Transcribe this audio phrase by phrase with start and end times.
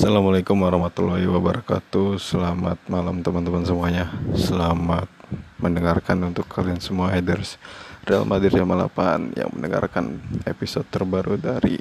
[0.00, 2.16] Assalamualaikum warahmatullahi wabarakatuh.
[2.16, 4.08] Selamat malam teman-teman semuanya.
[4.32, 5.04] Selamat
[5.60, 7.60] mendengarkan untuk kalian semua headers
[8.08, 11.76] Real Madrid Jam 8 Yang mendengarkan episode terbaru dari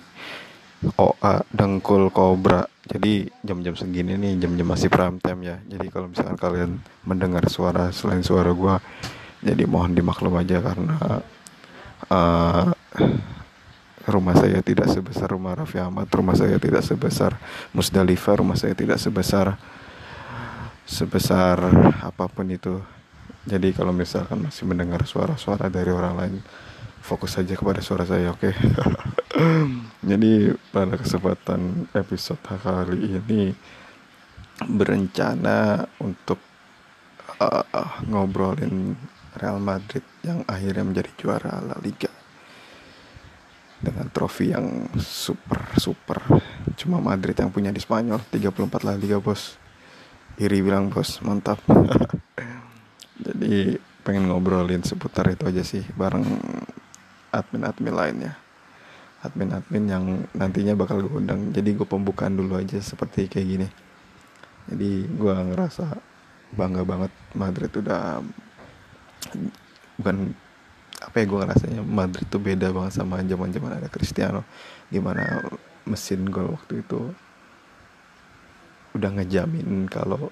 [1.00, 2.68] OA Dengkul Cobra.
[2.84, 5.56] Jadi jam-jam segini nih jam-jam masih prime time ya.
[5.64, 6.72] Jadi kalau misalkan kalian
[7.08, 8.84] mendengar suara selain suara gua
[9.40, 11.24] Jadi mohon dimaklum aja karena
[12.12, 12.68] uh,
[14.10, 17.38] rumah saya tidak sebesar rumah Raffi Ahmad, rumah saya tidak sebesar
[17.72, 19.56] Musdalifah, rumah saya tidak sebesar
[20.90, 21.62] sebesar
[22.02, 22.82] apa pun itu.
[23.46, 26.36] Jadi kalau misalkan masih mendengar suara-suara dari orang lain,
[27.00, 28.52] fokus saja kepada suara saya, oke?
[28.52, 28.54] Okay?
[30.10, 33.54] Jadi pada kesempatan episode kali ini
[34.66, 36.42] berencana untuk
[37.40, 38.98] uh, ngobrolin
[39.40, 42.19] Real Madrid yang akhirnya menjadi juara La Liga
[43.80, 46.20] dengan trofi yang super super.
[46.76, 49.56] Cuma Madrid yang punya di Spanyol 34 La Liga bos.
[50.40, 51.60] Iri bilang bos mantap.
[53.26, 56.24] Jadi pengen ngobrolin seputar itu aja sih bareng
[57.32, 58.34] admin-admin lainnya.
[59.20, 61.52] Admin-admin yang nantinya bakal gue undang.
[61.52, 63.68] Jadi gue pembukaan dulu aja seperti kayak gini.
[64.72, 66.00] Jadi gue ngerasa
[66.56, 68.24] bangga banget Madrid udah
[70.00, 70.32] bukan
[71.00, 74.44] apa ya gue ngerasanya Madrid tuh beda banget sama zaman zaman ada Cristiano.
[74.92, 75.48] Gimana
[75.88, 77.00] mesin gol waktu itu
[78.94, 80.28] udah ngejamin kalau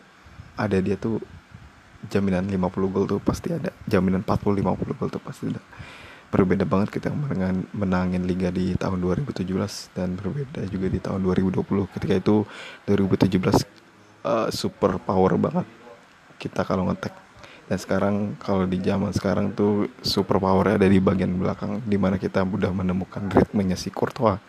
[0.59, 1.23] ada dia tuh
[2.11, 3.71] jaminan 50 gol tuh pasti ada.
[3.87, 5.61] Jaminan 40 50 gol tuh pasti ada.
[6.27, 9.47] Berbeda banget kita menangin, menangin liga di tahun 2017
[9.95, 11.63] dan berbeda juga di tahun 2020
[11.95, 12.43] ketika itu
[12.83, 13.63] 2017
[14.27, 15.63] uh, super power banget.
[16.35, 17.26] Kita kalau ngetek
[17.67, 22.15] dan sekarang kalau di zaman sekarang tuh super power ada di bagian belakang di mana
[22.15, 24.39] kita udah menemukan ritmenya si Courtois.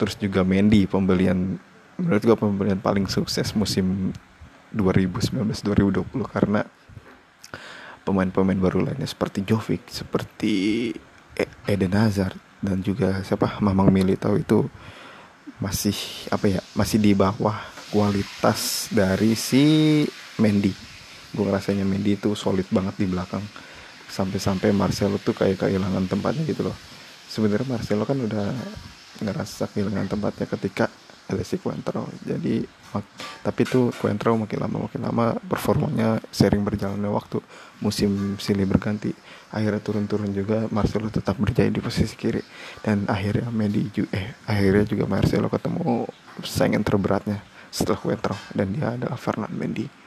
[0.00, 1.60] Terus juga Mendy pembelian
[2.00, 4.16] menurut gue pembelian paling sukses musim
[4.72, 6.64] 2019-2020 karena
[8.02, 10.88] pemain-pemain baru lainnya seperti Jovic, seperti
[11.36, 12.34] e- Eden Hazard
[12.64, 13.60] dan juga siapa?
[13.60, 14.64] Mamang Militao itu
[15.60, 15.94] masih
[16.32, 17.60] apa ya masih di bawah
[17.92, 20.02] kualitas dari si
[20.40, 20.91] Mendy
[21.32, 23.42] gue ngerasanya Mendy itu solid banget di belakang.
[24.12, 26.76] Sampai-sampai Marcelo tuh kayak kehilangan tempatnya gitu loh.
[27.32, 28.52] Sebenarnya Marcelo kan udah
[29.24, 30.84] ngerasa kehilangan tempatnya ketika
[31.30, 32.66] ada si Coentrao jadi
[33.40, 37.40] tapi tuh Coentrao makin lama makin lama performanya sering berjalannya waktu.
[37.80, 39.16] Musim silih berganti.
[39.48, 42.44] Akhirnya turun-turun juga Marcelo tetap berjaya di posisi kiri.
[42.84, 46.04] Dan akhirnya Mendy eh akhirnya juga Marcelo ketemu
[46.44, 47.40] saingan terberatnya
[47.72, 50.01] setelah Coentrao dan dia adalah Fernand Mendy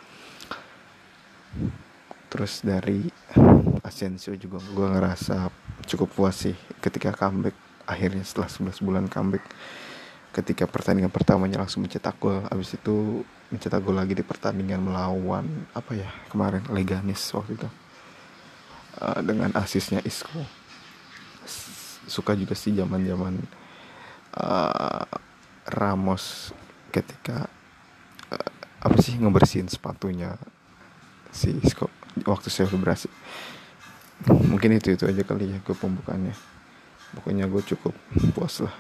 [2.30, 3.08] terus dari
[3.86, 5.50] Asensio juga gue ngerasa
[5.86, 7.56] cukup puas sih ketika comeback
[7.86, 9.46] akhirnya setelah 11 bulan comeback
[10.36, 15.96] ketika pertandingan pertamanya langsung mencetak gol habis itu mencetak gol lagi di pertandingan melawan apa
[15.96, 17.70] ya kemarin Leganes waktu itu.
[18.96, 20.44] Uh, dengan asisnya Isco.
[22.08, 23.34] Suka juga sih zaman zaman
[24.40, 25.08] uh,
[25.72, 26.56] Ramos
[26.92, 27.48] ketika
[28.32, 28.52] uh,
[28.84, 30.36] apa sih ngebersihin sepatunya
[31.36, 31.92] si Isco
[32.24, 33.12] waktu saya berhasil
[34.24, 36.36] mungkin itu itu aja kali ya gue pembukaannya.
[37.16, 37.94] Pokoknya gue cukup
[38.36, 38.76] puas lah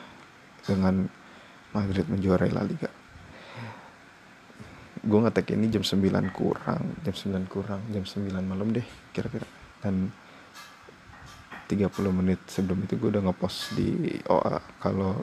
[0.64, 1.08] dengan
[1.76, 2.88] Madrid menjuarai La Liga.
[5.06, 6.02] Gue ngetek ini jam 9
[6.34, 9.46] kurang jam 9 kurang jam 9 malam deh kira-kira.
[9.84, 10.10] Dan
[11.68, 15.22] 30 menit sebelum itu gue udah ngepost di OA kalau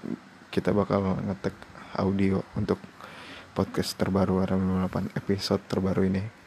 [0.53, 1.55] kita bakal ngetek
[1.97, 2.79] audio untuk
[3.53, 6.42] podcast terbaru RM58 episode terbaru ini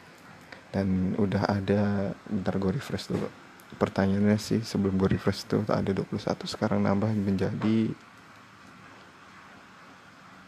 [0.74, 3.28] dan udah ada ntar gue refresh dulu.
[3.76, 6.16] Pertanyaannya sih sebelum gue refresh tuh ada 21
[6.46, 7.90] sekarang nambah menjadi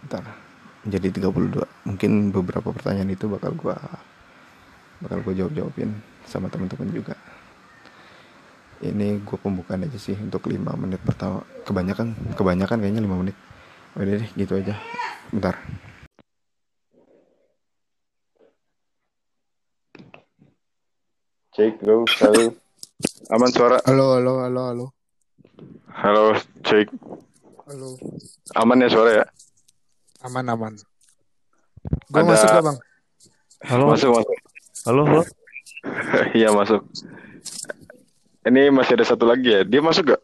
[0.09, 0.25] ntar
[0.87, 3.77] menjadi 32 mungkin beberapa pertanyaan itu bakal gue
[5.03, 5.91] bakal gue jawab jawabin
[6.27, 7.15] sama teman-teman juga.
[8.79, 11.43] Ini gue pembukaan aja sih untuk 5 menit pertama.
[11.67, 13.37] Kebanyakan kebanyakan kayaknya 5 menit.
[13.99, 14.79] Udah deh gitu aja.
[15.35, 15.59] Bentar
[21.59, 22.55] Cek, halo, halo.
[23.35, 23.83] Aman suara?
[23.83, 24.87] Halo, halo, halo, halo.
[25.91, 26.25] Halo,
[26.63, 26.87] cek.
[27.67, 27.99] Halo.
[28.55, 29.25] Aman ya suara ya?
[30.23, 30.79] Aman, aman.
[32.15, 32.31] Gue Ada...
[32.31, 32.79] masuk gak bang?
[33.67, 33.91] Halo.
[33.91, 34.39] Masuk, masuk.
[34.87, 35.23] Halo, halo.
[36.39, 36.87] Iya masuk.
[38.47, 39.67] Ini masih ada satu lagi ya?
[39.67, 40.23] Dia masuk gak?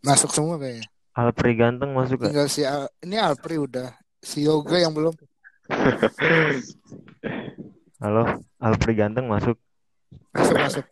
[0.00, 0.88] Masuk semua kayaknya.
[1.12, 2.32] Alpri ganteng masuk gak?
[2.32, 2.88] Tinggal si Al...
[3.04, 3.92] ini Alpri udah.
[4.24, 5.12] Si Yoga yang belum.
[8.00, 9.60] Halo, Alpri ganteng masuk.
[10.32, 10.86] Masuk, masuk.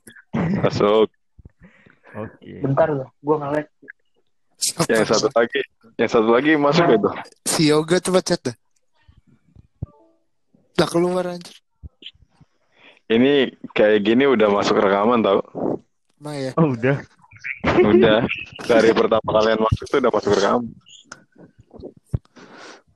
[0.60, 1.08] Masuk.
[2.10, 2.34] Oke.
[2.42, 2.58] Okay.
[2.60, 3.66] Bentar loh, gue ngelag.
[4.90, 5.60] Yang satu lagi,
[5.96, 6.96] yang satu lagi masuk nah.
[6.96, 7.10] itu.
[7.48, 8.56] Si Yoga coba chat dah.
[10.76, 11.56] Udah keluar anjir.
[13.10, 15.40] Ini kayak gini udah masuk rekaman tau.
[16.20, 16.52] Emang ya.
[16.60, 16.96] Oh udah.
[17.64, 18.22] Udah
[18.68, 20.70] dari pertama kalian masuk tuh udah masuk rekaman.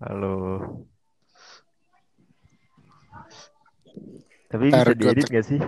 [0.04, 0.36] Halo.
[4.52, 5.60] Tapi Ntar bisa gua diedit gak sih?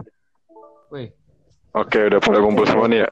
[0.92, 1.08] Wih,
[1.74, 3.08] Oke udah pada kumpul semua nih ya.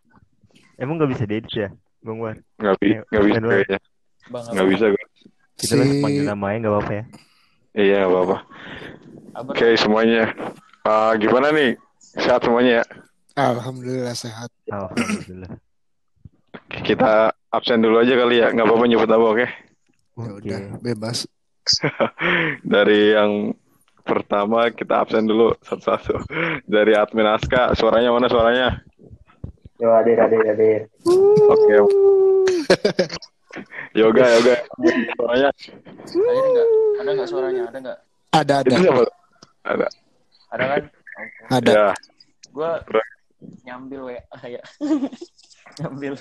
[0.78, 1.68] Emang gak bisa diedit ya,
[2.00, 2.38] Bang War?
[2.58, 3.78] Nggak, bi- nggak bisa kayaknya.
[4.26, 5.04] Bang Nggak bisa gue.
[5.54, 7.04] Kita langsung Si- panggil namanya gak apa-apa ya?
[7.74, 8.38] Iya nggak apa-apa.
[9.50, 10.22] Oke semuanya.
[10.86, 11.74] Ah, gimana nih?
[11.98, 12.84] Sehat semuanya ya.
[13.34, 14.50] Alhamdulillah sehat.
[14.70, 15.50] Alhamdulillah.
[16.70, 17.12] Kita
[17.50, 18.54] absen dulu aja kali ya.
[18.54, 19.46] Nggak apa-apa nyebut apa oke?
[20.14, 20.46] Ya Oke.
[20.46, 21.26] udah bebas.
[22.64, 23.50] Dari yang
[24.04, 26.20] pertama kita absen dulu satu-satu.
[26.68, 28.84] Dari admin Aska, suaranya mana suaranya?
[29.80, 30.80] Yo, hadir, hadir, hadir.
[31.50, 31.74] Oke.
[34.00, 34.54] yoga, yoga.
[35.16, 36.68] Suaranya Ada nggak?
[37.00, 37.62] Ada nggak suaranya?
[37.66, 37.98] Ada nggak?
[38.30, 38.74] Ada ada?
[39.64, 39.86] Ada.
[40.52, 40.82] Ada kan?
[40.84, 41.42] Oke.
[41.50, 41.72] ada.
[41.72, 41.88] Ya.
[42.54, 43.06] Gua Terus.
[43.66, 44.62] nyambil WA ya.
[45.82, 46.14] nyambil.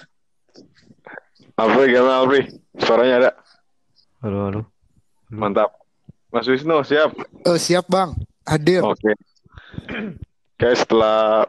[1.53, 2.41] Apri gimana Apri?
[2.81, 3.31] Suaranya ada.
[4.25, 4.61] Halo, halo.
[5.29, 5.82] Mantap.
[6.33, 7.13] Mas Wisnu siap?
[7.45, 8.17] Oh siap bang.
[8.49, 8.81] Hadir.
[8.81, 9.13] Oke.
[10.57, 11.45] Oke, setelah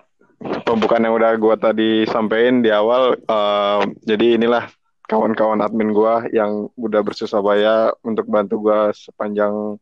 [0.69, 4.69] pembukaan yang udah gua tadi sampein di awal, eh, jadi inilah
[5.09, 9.81] kawan-kawan admin gua yang udah bersusah payah untuk bantu gua sepanjang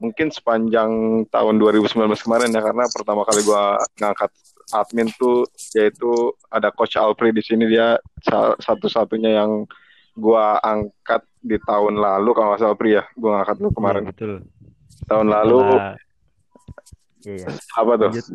[0.00, 0.90] mungkin sepanjang
[1.28, 4.32] tahun 2019 kemarin ya karena pertama kali gua ngangkat
[4.74, 5.46] admin tuh
[5.78, 9.66] yaitu ada coach Alfred di sini dia sa- satu-satunya yang
[10.20, 14.10] gua angkat di tahun lalu kalau nggak salah Pri ya gua ngangkat lu kemarin Iya,
[14.12, 14.32] betul.
[15.06, 15.96] tahun lalu Setelah-
[17.20, 17.48] Iya, iya.
[17.74, 18.26] apa tuh Lanjut.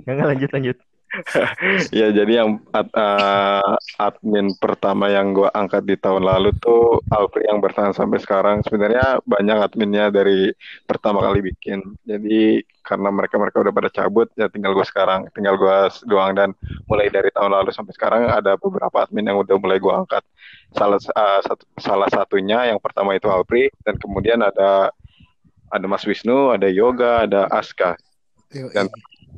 [0.00, 0.76] Nggak, nggak, lanjut, lanjut.
[1.98, 7.46] Ya jadi yang ad- eh, admin pertama yang gua angkat di tahun lalu tuh Alfred
[7.50, 8.62] yang bertahan sampai sekarang.
[8.66, 10.54] Sebenarnya banyak adminnya dari
[10.86, 11.82] pertama kali bikin.
[12.06, 16.32] Jadi karena mereka mereka udah pada cabut, ya tinggal gue sekarang, tinggal gua s- doang
[16.34, 16.50] dan
[16.90, 20.22] mulai dari tahun lalu sampai sekarang ada beberapa admin yang udah mulai gua angkat.
[20.74, 24.90] Salah eh, satu, salah satunya yang pertama itu Alfred dan kemudian ada
[25.70, 27.94] ada Mas Wisnu, ada Yoga, ada Aska.
[28.74, 28.86] Dan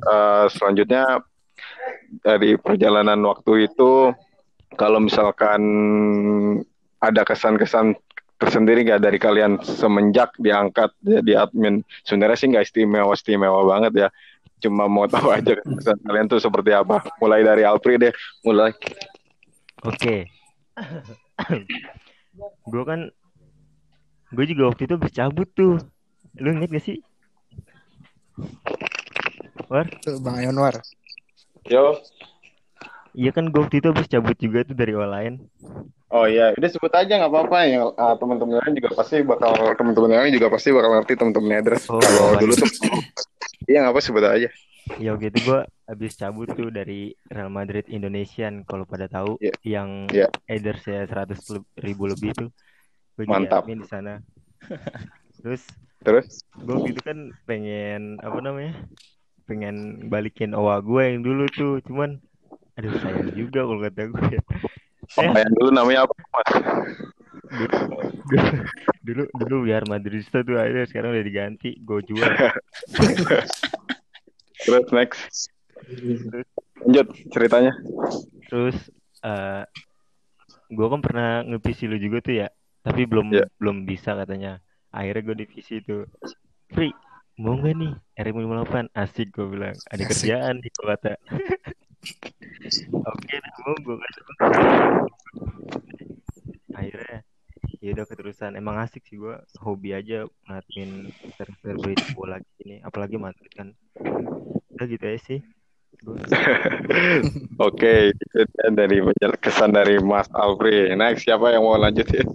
[0.05, 1.21] eh, selanjutnya
[2.21, 4.13] dari perjalanan waktu itu
[4.77, 5.61] kalau misalkan
[7.03, 7.97] ada kesan-kesan
[8.41, 14.09] tersendiri nggak dari kalian semenjak diangkat jadi admin sebenarnya sih nggak istimewa istimewa banget ya
[14.63, 18.13] cuma mau tahu aja kesan kalian tuh seperti apa mulai dari Alfred deh
[18.43, 18.75] mulai
[19.83, 20.31] Oke.
[22.71, 23.11] gue kan,
[24.31, 25.75] gue juga waktu itu habis cabut tuh.
[26.39, 26.97] Lu inget gak sih?
[29.67, 29.85] War?
[30.01, 30.79] tuh bang Ayonwar.
[31.67, 31.97] Yo
[33.13, 35.45] Iya kan gue waktu itu habis cabut juga tuh dari lain.
[36.09, 40.09] oh iya udah sebut aja nggak apa-apa ya Ah, teman-teman lain juga pasti bakal teman-teman
[40.13, 42.41] lain juga pasti bakal ngerti teman-teman Edres Oh, kalau baik.
[42.41, 42.69] dulu tuh
[43.65, 44.49] iya nggap apa sebut aja
[44.99, 49.55] Ya waktu itu gue habis cabut tuh dari Real Madrid Indonesian kalau pada tahu Iya.
[49.63, 50.27] yang Iya.
[50.43, 51.39] Eders ya 100
[51.79, 52.49] ribu lebih tuh.
[53.15, 53.63] Gue Mantap.
[53.63, 54.19] di sana.
[55.39, 55.63] Terus
[56.03, 58.75] terus gue waktu itu kan pengen apa namanya?
[59.43, 62.19] Pengen balikin owa gue yang dulu tuh, cuman
[62.73, 64.39] aduh sayang juga kalau kata gue.
[64.39, 64.41] Ya.
[65.19, 66.49] oh, yang dulu namanya apa mas?
[69.03, 72.23] Dulu dulu biar Madridista tuh ada sekarang udah diganti gue jual.
[74.63, 75.51] Terus next.
[76.81, 77.75] Lanjut ceritanya.
[78.47, 78.77] Terus
[79.23, 79.63] eh
[80.73, 82.47] gue kan pernah ngevisi lu juga tuh ya
[82.81, 83.45] tapi belum Iya.
[83.59, 84.63] belum bisa katanya.
[84.89, 86.07] Akhirnya gue divisi tuh.
[86.73, 86.95] Free
[87.41, 90.09] mau nggak nih RM58 asik gue bilang ada Asik.
[90.13, 91.17] kerjaan di kata
[93.09, 93.95] oke dah mau gue
[96.77, 97.19] akhirnya
[97.81, 99.33] ya udah keterusan emang asik sih gue
[99.65, 103.73] hobi aja ngeliatin server berita bola gini apalagi Madrid kan
[104.77, 105.41] udah gitu aja sih
[107.63, 108.99] Oke, itu dia dari
[109.39, 110.91] kesan dari Mas Alfred.
[110.99, 112.27] Next, siapa yang mau lanjutin?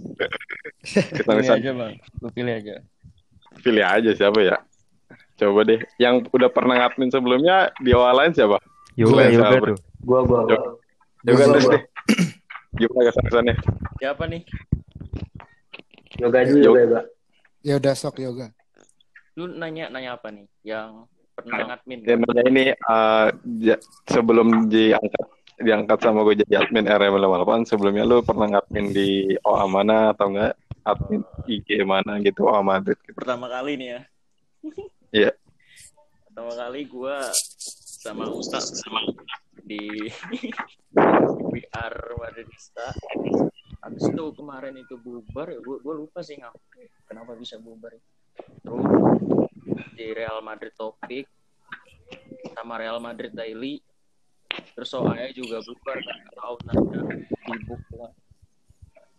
[0.81, 1.93] Pilih Kesan-kesan aja bang.
[2.23, 2.75] Lu pilih aja.
[3.59, 4.57] pilih aja siapa ya?
[5.39, 5.79] Coba deh.
[5.95, 8.59] Yang udah pernah ngadmin sebelumnya di awal lain siapa?
[8.99, 10.59] yoga Selain yoga tuh Gua, gua, gua.
[11.23, 11.73] Yoga Gua, terus gua.
[11.75, 11.83] deh.
[12.75, 13.55] Gimana kesan-kesannya?
[13.99, 14.41] Siapa nih?
[16.19, 16.59] Yoga aja, Yoga.
[16.67, 17.01] yoga, yoga.
[17.59, 18.47] Ya udah sok yoga.
[19.39, 20.47] Lu nanya nanya apa nih?
[20.67, 21.99] Yang pernah ngadmin.
[22.03, 23.27] Ya, nanya ini eh,
[23.63, 25.25] ja- sebelum diangkat
[25.59, 30.55] diangkat sama gue jadi admin RM58 sebelumnya lu pernah ngadmin di OA mana atau enggak
[30.87, 31.19] admin
[31.51, 33.15] IG mana gitu OA Madrid gitu.
[33.19, 34.01] Pertama kali nih ya.
[35.09, 35.33] Iya.
[36.29, 37.17] Pertama kali gua
[37.99, 39.01] sama Ustaz sama
[39.65, 40.09] di
[41.53, 42.93] WR Madridista.
[43.79, 46.53] Habis itu kemarin itu bubar ya, gua, gua lupa sih ngap.
[47.09, 47.97] Kenapa bisa bubar?
[48.61, 48.85] Terus
[49.97, 51.27] di Real Madrid Topik
[52.55, 53.83] sama Real Madrid Daily
[54.73, 57.01] terus OAE juga bubar kan karena ownernya
[57.43, 58.11] sibuk kan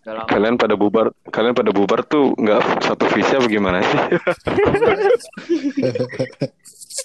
[0.01, 4.01] Gak lama Kalian pada bubar, kalian pada bubar tuh nggak satu visi apa gimana sih?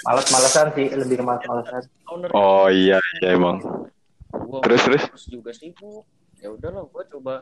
[0.07, 1.83] Malas-malasan sih, lebih malas-malasan.
[2.07, 3.59] owner Oh iya, iya emang.
[4.31, 5.03] gua Terus terus.
[5.11, 6.03] terus juga sibuk
[6.39, 7.33] ya udahlah gua coba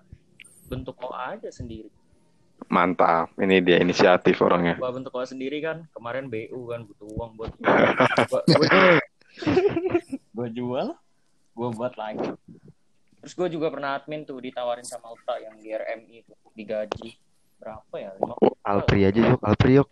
[0.70, 1.90] bentuk OA aja sendiri
[2.70, 3.34] Mantap.
[3.36, 4.78] Ini dia inisiatif orangnya.
[4.78, 7.52] gua bentuk OA sendiri kan kemarin BU kan butuh uang buat
[8.30, 8.42] gua,
[10.38, 10.88] gua jual
[11.54, 12.30] gua buat lagi
[13.24, 17.16] terus gua juga pernah admin tuh ditawarin sama Ultra yang di RMI itu digaji
[17.56, 19.88] berapa ya lima Oh, Alpri aja yuk, Alpri yuk.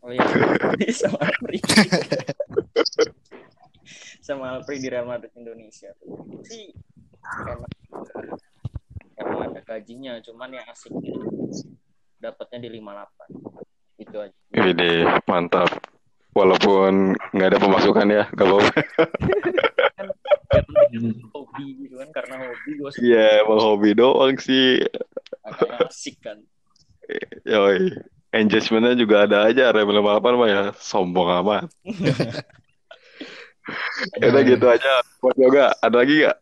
[0.00, 0.24] Oh iya,
[0.96, 1.60] sama Alfred.
[4.26, 5.92] sama Alfred di Real Madrid Indonesia.
[6.48, 6.72] Sih
[7.44, 7.68] emang,
[9.20, 10.96] emang ada gajinya, cuman yang asik
[12.16, 14.00] dapatnya di 58.
[14.00, 14.36] Itu aja.
[14.56, 15.68] Ini mantap.
[16.32, 18.72] Walaupun nggak ada pemasukan ya, nggak apa-apa.
[21.30, 24.82] Hobi gitu kan karena hobi gue Iya, emang hobi doang sih.
[25.46, 26.38] agak asik kan.
[27.46, 27.94] Yoi.
[28.30, 31.66] Engagementnya juga ada aja, Rem 58 mah ya sombong amat.
[34.18, 34.92] Ya udah gitu aja.
[35.22, 36.38] Buat yoga, ada lagi nggak?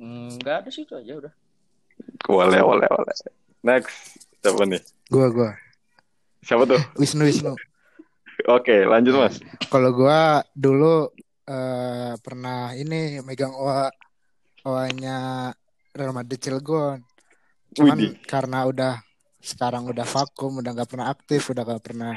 [0.00, 1.32] Hmm, Nggak ada sih itu aja udah.
[2.26, 3.14] Boleh, boleh, boleh.
[3.62, 4.82] Next, siapa nih?
[5.06, 5.50] Gua gua
[6.42, 6.80] Siapa tuh?
[6.98, 7.54] Wisnu Wisnu.
[8.48, 9.38] Oke, lanjut mas.
[9.70, 11.10] Kalau gua dulu
[11.48, 13.88] eh, pernah ini megang OA
[14.68, 15.50] OA-nya
[15.96, 17.00] Real Madrid Cilegon.
[17.72, 18.20] Cuman Widih.
[18.28, 18.94] karena udah
[19.40, 22.14] sekarang udah vakum, udah nggak pernah aktif, udah nggak pernah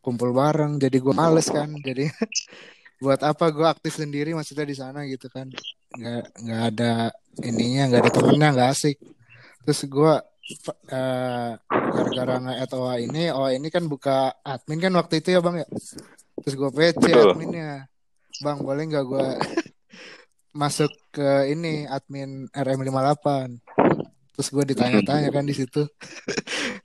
[0.00, 1.68] kumpul bareng, jadi gua males kan.
[1.84, 2.08] Jadi
[3.02, 5.52] buat apa gua aktif sendiri maksudnya di sana gitu kan?
[5.92, 6.92] Nggak nggak ada
[7.44, 8.96] ininya, nggak ada temennya, nggak asik.
[9.68, 10.22] Terus gua
[10.90, 11.50] eh,
[11.92, 15.68] gara-gara nge-add OA ini, OA ini kan buka admin kan waktu itu ya bang ya.
[16.42, 17.30] Terus gue PC Betul.
[17.36, 17.91] adminnya.
[18.42, 19.26] Bang boleh nggak gue
[20.60, 23.26] masuk ke ini admin RM58.
[24.32, 25.82] Terus gue ditanya-tanya kan di situ.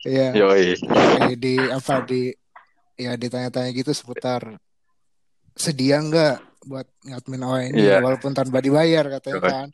[0.08, 0.78] Iya, Yoi.
[1.28, 2.32] eh, di apa di
[2.96, 4.56] ya ditanya-tanya gitu seputar
[5.52, 8.00] sedia nggak buat ngadmin OA ini Iya.
[8.00, 9.68] walaupun tanpa dibayar katanya kan.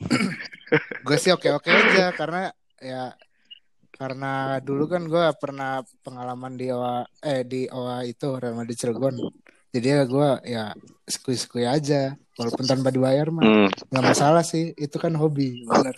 [1.06, 3.14] gue sih oke-oke aja karena ya
[3.94, 9.16] karena dulu kan gue pernah pengalaman di OA eh di OA itu Real Madrid Cilegon.
[9.70, 10.64] Jadi ya gue ya
[11.06, 13.68] sekui-sekui aja walaupun tanpa dibayar mah Hmm.
[13.90, 15.94] nggak masalah sih itu kan hobi bener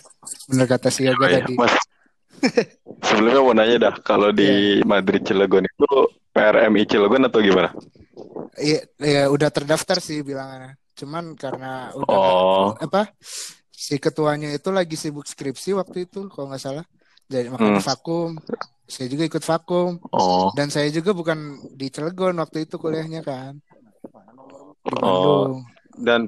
[0.49, 1.73] bener kata si Yoga Iya, tadi Mas.
[3.07, 4.83] Sebelumnya mau nanya dah, kalau di Iya.
[4.83, 5.89] Madrid Cilegon itu
[6.31, 7.69] PRMI Cilegon atau gimana?
[8.57, 10.75] Iya, ya udah terdaftar sih bilangannya.
[10.93, 13.09] Cuman karena udah Oh, apa
[13.73, 16.85] si ketuanya itu lagi sibuk skripsi waktu itu kalau nggak salah.
[17.29, 17.87] Jadi makanya Hmm.
[17.87, 18.31] vakum.
[18.83, 21.39] Saya juga ikut vakum oh, dan saya juga bukan
[21.71, 23.57] di Cilegon waktu itu kuliahnya kan.
[24.83, 25.63] Di Oh.
[25.93, 26.25] Dan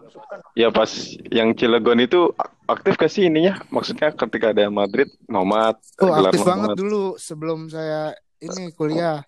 [0.53, 0.87] ya pas
[1.27, 2.31] yang Cilegon itu
[2.65, 3.57] aktif ke sih ininya?
[3.67, 6.77] Maksudnya ketika ada Madrid, nomad, Oh, aktif banget nomad.
[6.77, 9.25] dulu sebelum saya ini kuliah.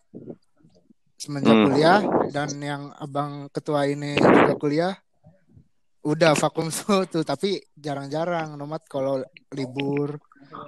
[1.17, 1.65] Semenjak Hmm.
[1.67, 4.93] kuliah dan yang abang ketua ini juga kuliah
[6.05, 6.69] udah vakum
[7.11, 9.19] tuh tapi jarang-jarang nomad kalau
[9.51, 10.21] libur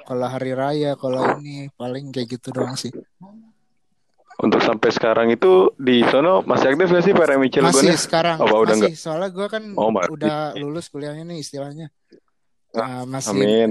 [0.04, 2.90] kalau hari raya kalau ini paling kayak gitu doang sih.
[4.40, 8.00] Untuk sampai sekarang itu di sono masih aktif gak sih PRMI Cilegon masih ya?
[8.00, 8.38] sekarang.
[8.40, 11.88] Apa udah masih soalnya gue kan Oh, udah lulus kuliahnya nih istilahnya.
[12.72, 13.70] Ah, Nah, masih Amin.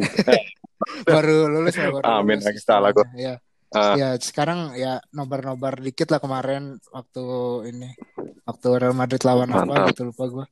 [1.09, 3.05] baru lulus ya baru Amin, lulus lagi salah istilahnya.
[3.17, 3.35] ya
[3.69, 7.25] Ah, ya sekarang ya nobar-nobar dikit lah kemarin waktu
[7.69, 7.88] ini.
[8.45, 9.88] Waktu Real Madrid lawan apa Mantap.
[9.93, 10.45] gitu lupa gue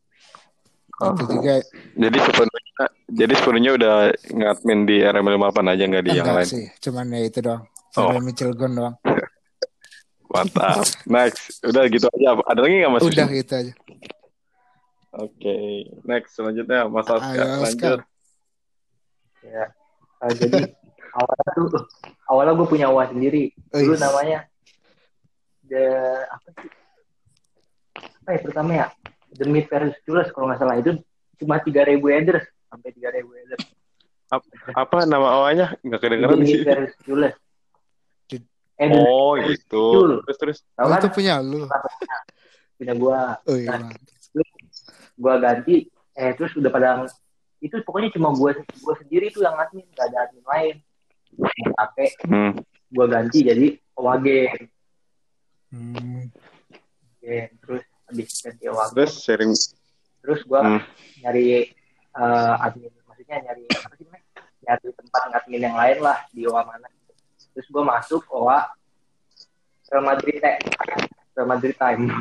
[0.96, 1.12] Oh.
[1.12, 1.54] itu juga
[1.92, 3.94] jadi sepenuhnya jadi sepenuhnya udah
[4.32, 6.48] ngadmin di RM58 aja nggak di yang lain.
[6.48, 7.64] sih cuman ya itu doang
[7.96, 8.12] Oh.
[8.12, 8.94] Sampai Cilegon doang
[10.26, 10.84] Mantap.
[11.08, 11.64] Next.
[11.64, 12.36] Udah gitu aja.
[12.44, 13.02] Ada lagi nggak Mas?
[13.02, 13.72] udah gitu aja
[15.16, 15.56] Oke.
[16.04, 16.36] Next.
[16.36, 17.40] Selanjutnya Mas Aska.
[17.56, 18.00] Lanjut.
[19.40, 19.64] Ya.
[20.28, 20.60] Eh, jadi
[21.16, 21.82] awalnya tuh
[22.28, 23.48] awalnya gue punya uang sendiri.
[23.72, 24.44] Dulu namanya
[25.64, 25.84] the
[26.28, 26.68] apa sih?
[27.96, 28.86] Apa ya pertama ya?
[29.34, 30.94] The Mid versus Jules kalau nggak salah itu
[31.36, 33.62] cuma 3000 headers sampai 3000 headers.
[34.72, 35.74] Apa nama awalnya?
[35.82, 36.60] Nggak kedengeran Mid sih.
[37.02, 37.34] Jules.
[38.28, 39.84] The Oh gitu.
[39.92, 40.20] Jules.
[40.24, 40.58] Terus terus.
[40.74, 41.00] Tahu kan?
[41.00, 41.64] itu punya lu
[42.76, 43.40] Punya gua.
[43.42, 43.90] oh iya Nah,
[45.16, 47.08] gua ganti eh terus udah pada
[47.58, 48.52] itu pokoknya cuma gua
[48.84, 50.76] gua sendiri tuh yang admin gak ada admin lain
[51.72, 52.52] pakai Hmm.
[52.92, 53.66] gua ganti jadi
[53.96, 54.28] OAG
[55.72, 56.28] Hmm.
[57.18, 57.52] Game.
[57.58, 59.52] terus habis ganti OAG Terus sharing.
[60.20, 60.80] terus gua Hmm.
[61.20, 61.70] nyari
[62.12, 64.26] eh, admin maksudnya nyari apa sih namanya
[64.60, 66.86] nyari tempat admin yang lain lah di OA mana
[67.52, 68.58] terus gua masuk OA
[69.86, 70.56] Real Madrid teh
[71.32, 72.02] Real Madrid time.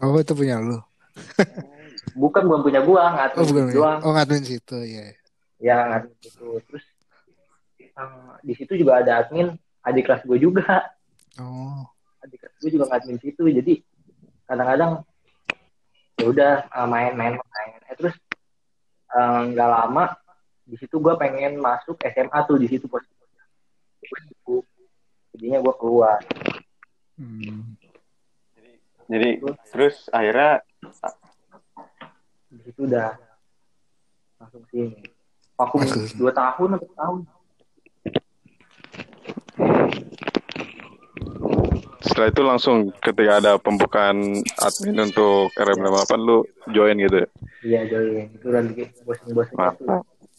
[0.00, 0.82] Oh itu punya lu.
[2.18, 3.66] bukan bukan punya gua, Oh ngadmin bukan.
[3.70, 3.98] doang.
[4.02, 5.14] Oh ngadmin situ ya.
[5.62, 6.58] Ya ngadmin itu.
[6.66, 6.84] Terus
[7.78, 10.90] eh, di situ juga ada admin adik kelas gue juga.
[11.38, 11.86] Oh.
[12.18, 13.46] Adik kelas gue juga ngadmin situ.
[13.46, 13.72] Jadi
[14.52, 14.92] kadang-kadang
[16.20, 17.70] ya udah eh, main-main main.
[17.88, 18.12] Eh, terus
[19.16, 20.12] eh, nggak lama
[20.68, 23.44] di situ gue pengen masuk SMA tuh di situ posisinya.
[25.32, 26.20] Jadinya gue keluar.
[27.16, 27.80] Hmm.
[29.08, 29.40] Jadi
[29.72, 30.60] terus akhirnya
[32.52, 33.16] Di situ udah
[34.36, 35.00] langsung sini.
[35.56, 35.80] Vakum
[36.20, 37.20] dua tahun atau tahun.
[42.02, 46.42] Setelah itu langsung ketika ada pembukaan admin untuk RM58 lu
[46.74, 47.28] join gitu ya?
[47.62, 48.26] Iya join.
[48.34, 48.46] Itu.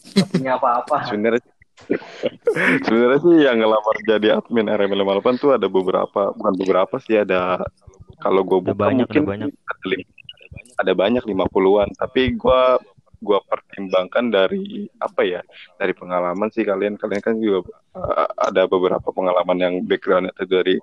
[0.04, 1.08] Gak punya apa-apa.
[1.08, 1.42] Sebenarnya
[2.86, 7.64] sebenarnya sih yang ngelamar jadi admin RM58 tuh ada beberapa, bukan beberapa sih ada
[8.22, 9.48] kalau gue Ada buka banyak, mungkin ada banyak.
[10.80, 12.78] ada, banyak 50-an, tapi gua
[13.24, 15.40] gua pertimbangkan dari apa ya?
[15.80, 17.64] Dari pengalaman sih kalian kalian kan juga
[17.96, 20.74] uh, ada beberapa pengalaman yang backgroundnya itu dari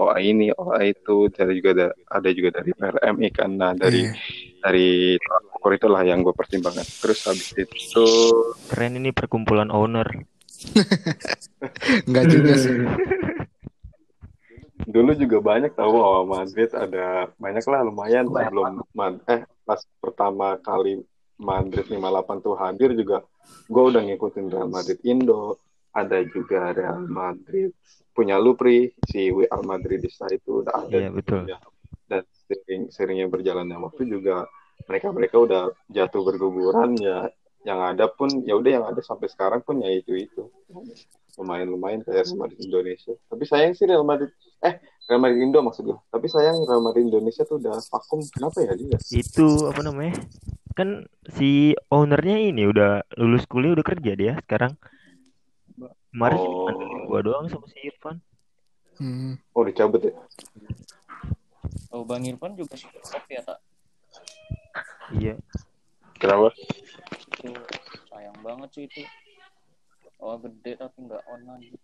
[0.00, 3.50] OA ini, OA itu, dari juga ada, ada juga dari PRMI kan.
[3.52, 4.12] Nah, dari Iya.
[4.64, 4.88] dari
[5.60, 6.88] ukur itulah yang gue pertimbangkan.
[7.04, 8.06] Terus habis itu
[8.72, 10.08] Keren ini perkumpulan owner.
[12.08, 12.74] Enggak juga sih.
[14.90, 18.66] dulu juga banyak tahu awal Madrid ada banyak lah lumayan Banyak sebelum
[18.96, 21.04] Man- eh pas pertama kali
[21.40, 23.24] Madrid 58 tuh hadir juga
[23.66, 25.56] gue udah ngikutin Real Madrid Indo
[25.90, 27.72] ada juga Real Madrid
[28.12, 31.48] punya Lupri si Real Madridista itu udah ada Iya betul.
[31.48, 31.58] Ya.
[32.06, 34.44] dan sering seringnya berjalannya waktu juga
[34.84, 37.30] mereka mereka udah jatuh berguguran ya
[37.62, 40.42] yang ada pun ya udah yang ada sampai sekarang pun ya itu itu
[41.38, 44.74] lumayan lumayan kayak Real Madrid Indonesia tapi sayang sih Real Madrid eh
[45.06, 48.72] Real Madrid Indo maksud gue tapi sayang Real Madrid Indonesia tuh udah vakum kenapa ya
[48.74, 50.18] dia Itu apa namanya?
[50.80, 54.72] Kan si ownernya ini udah lulus kuliah udah kerja dia sekarang.
[56.08, 57.04] Kemarin Oh.
[57.04, 58.16] gua doang sama si Irfan.
[58.96, 59.36] Hmm.
[59.52, 60.12] oh dicabut ya
[61.88, 62.88] Oh Bang Irfan juga sih
[63.28, 63.60] ya tak.
[65.12, 65.36] Iya.
[66.16, 66.48] kenapa
[67.28, 67.52] Itu
[68.08, 69.04] sayang banget sih itu.
[70.16, 71.76] Oh gede tapi nggak online.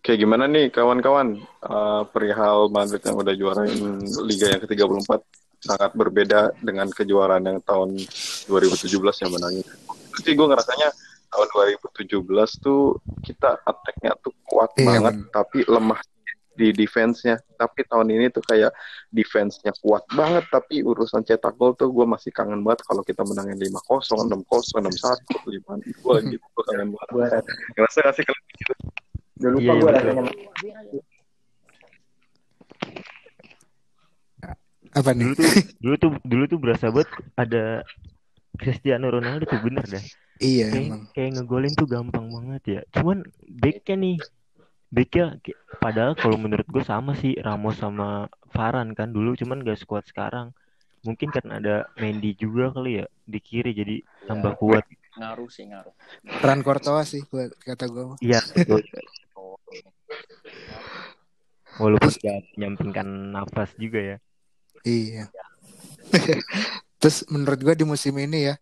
[0.00, 3.76] kayak gimana nih kawan-kawan Eh, perihal Madrid yang udah juarain
[4.24, 5.20] Liga yang ke-34
[5.58, 7.98] sangat berbeda dengan kejuaraan yang tahun
[8.46, 8.88] 2017
[9.22, 9.66] yang menangin.
[10.18, 10.88] Jadi gue ngerasanya
[11.28, 11.48] tahun
[11.84, 12.08] 2017
[12.58, 15.30] tuh kita attack-nya tuh kuat Iya, banget bener.
[15.30, 16.00] tapi lemah
[16.54, 17.38] di defense-nya.
[17.54, 18.74] Tapi tahun ini tuh kayak
[19.08, 23.54] defense-nya kuat banget tapi urusan cetak gol tuh gue masih kangen banget kalau kita menangin
[23.54, 26.46] 5-0, 6-0, 6-1, 5-2 gitu.
[26.50, 27.08] Gue kangen banget.
[27.14, 27.26] Gue
[27.78, 28.74] Ngerasa gak sih kalian gitu?
[29.38, 30.22] udah lupa Iya, gue rasanya.
[34.94, 35.24] Apa nih?
[35.28, 35.48] Dulu tuh
[35.78, 37.64] dulu tuh dulu tuh berasa banget ada
[38.58, 40.02] Cristiano Ronaldo tuh bener dah.
[40.38, 41.02] Iya Kayak emang.
[41.14, 42.80] kayak ngegolin tuh gampang banget ya.
[42.94, 44.16] Cuman backnya nih
[44.88, 45.26] backnya
[45.82, 50.54] padahal kalau menurut gue sama sih Ramos sama Varane kan dulu cuman gak sekuat sekarang.
[51.06, 54.82] Mungkin karena ada Mendy juga kali ya di kiri jadi tambah kuat.
[55.18, 55.94] Ngaruh sih ngaruh.
[56.42, 58.18] Peran Courtois sih gua, kata gue.
[58.22, 58.38] Iya.
[61.78, 64.16] Walaupun gak menyampingkan nafas juga ya.
[64.86, 65.30] Iya.
[67.00, 68.54] Terus menurut gue di musim ini ya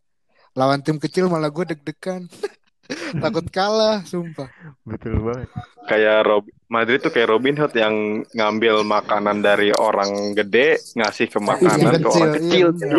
[0.57, 2.27] lawan tim kecil malah gue deg-degan.
[3.23, 4.47] Takut kalah, sumpah.
[4.87, 5.51] Betul banget.
[5.91, 11.39] kayak Rob Madrid tuh kayak Robin Hood yang ngambil makanan dari orang gede ngasih ke
[11.43, 12.67] makanan ke orang kecil.
[12.71, 12.99] Iya, bener.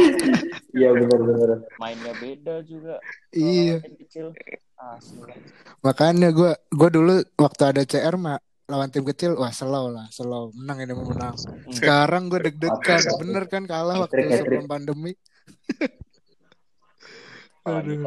[0.76, 1.50] Iya benar-benar.
[1.80, 2.96] Mainnya beda juga.
[3.32, 3.80] Iya.
[3.80, 4.36] Kecil.
[4.78, 5.34] Asli.
[5.82, 10.52] Makanya gue gue dulu waktu ada CR mah lawan tim kecil wah slow lah slow.
[10.52, 11.40] Menang ini mau menang
[11.72, 13.00] sekarang gue deg-degan.
[13.24, 15.16] Bener kan kalah waktu sebelum pandemi.
[17.68, 18.00] Aduh.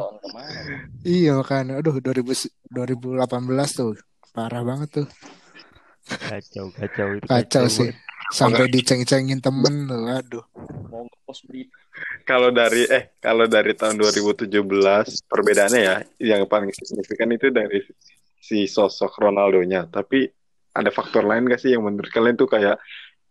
[1.05, 1.81] iya makanya.
[1.81, 3.93] Aduh 2000 2018 tuh
[4.33, 5.07] parah banget tuh.
[6.01, 7.93] Kacau, kacau itu kacau sih.
[8.31, 10.45] sampai diceng-cengin temen tuh aduh.
[10.89, 11.77] Mau ngepost berita.
[12.25, 14.49] Kalau dari eh kalau dari tahun 2017
[15.29, 17.83] perbedaannya ya yang paling signifikan itu dari
[18.41, 19.85] si sosok Ronaldo-nya.
[19.91, 20.40] Tapi
[20.71, 22.77] ada faktor lain gak sih yang menurut kalian tuh kayak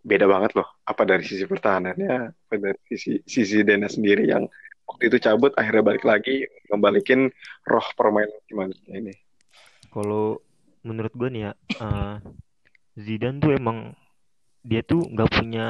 [0.05, 0.69] beda banget loh?
[0.85, 4.45] Apa dari sisi pertahanannya, apa dari sisi sisi Dena sendiri yang
[4.89, 7.31] waktu itu cabut akhirnya balik lagi ngembalikin
[7.69, 9.15] roh permainan gimana ini?
[9.91, 10.41] Kalau
[10.87, 11.53] menurut gue nih ya,
[11.85, 12.15] eh,
[13.05, 13.79] Zidane tuh emang
[14.71, 15.67] dia tuh nggak punya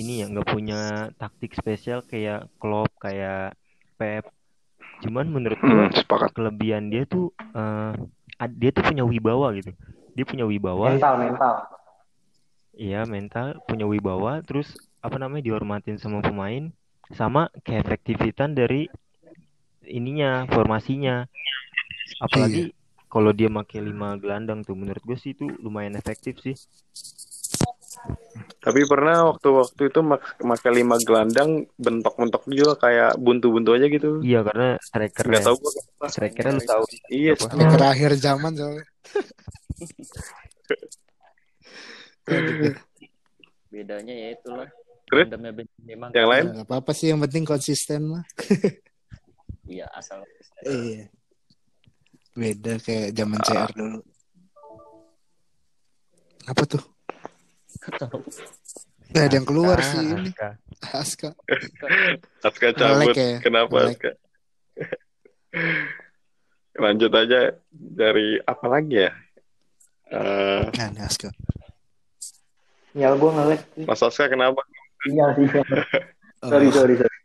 [0.00, 0.78] ini ya, nggak punya
[1.20, 3.54] taktik spesial kayak Klopp, kayak
[3.98, 4.24] Pep.
[5.02, 6.30] Cuman menurut gue Hmm, sepakat.
[6.34, 7.30] kelebihan dia tuh
[8.38, 9.72] ad- dia tuh punya wibawa gitu.
[10.18, 10.90] Dia punya wibawa.
[10.90, 11.54] Mental mental.
[12.74, 16.70] iya mental punya wibawa terus apa namanya dihormatin sama pemain
[17.10, 18.86] sama keefektivitan dari
[19.82, 21.26] ininya formasinya
[22.18, 22.70] apalagi
[23.06, 26.54] kalau dia pakai lima gelandang tuh menurut gue sih itu lumayan efektif sih
[28.58, 34.20] Tapi pernah waktu-waktu itu mak pakai lima gelandang bentok-bentok juga kayak buntu-buntu aja gitu.
[34.20, 36.04] iya karena strikernya Nggak tahu gua kenapa.
[36.06, 37.46] strikernya lu tahu Iya, apa?
[37.50, 38.86] Ini terakhir zaman soalnya.
[43.68, 44.68] Bedanya ya itulah
[45.08, 45.24] Terus?
[45.32, 48.24] Benzema yang lain Gak apa-apa sih yang penting konsisten lah.
[49.72, 50.20] iya asal
[50.64, 51.08] Iya.
[52.34, 54.00] Beda kayak zaman CR dulu.
[56.48, 56.82] Apa tuh?
[59.08, 60.28] Nah, ada yang keluar Ah, sih ini.
[60.28, 60.48] Aska.
[61.00, 61.28] Aska.
[62.44, 63.16] Aska cabut.
[63.16, 63.88] Ya, Kenapa.
[63.88, 64.12] Aska?
[66.76, 69.16] Lanjut aja dari apa lagi ya?
[70.08, 71.08] Eh, Nah.
[72.88, 73.84] Sinyal gue ngelag sih.
[73.84, 74.64] Mas Aska kenapa?
[75.04, 75.48] Sinyal sih.
[76.38, 77.18] Oh, Sorry, sorry, sorry.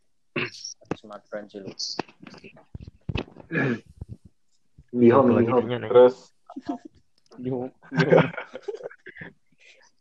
[0.97, 1.69] smart friend sih lu
[4.89, 5.69] Di home, di home.
[5.85, 6.33] Terus
[7.37, 7.69] Yo,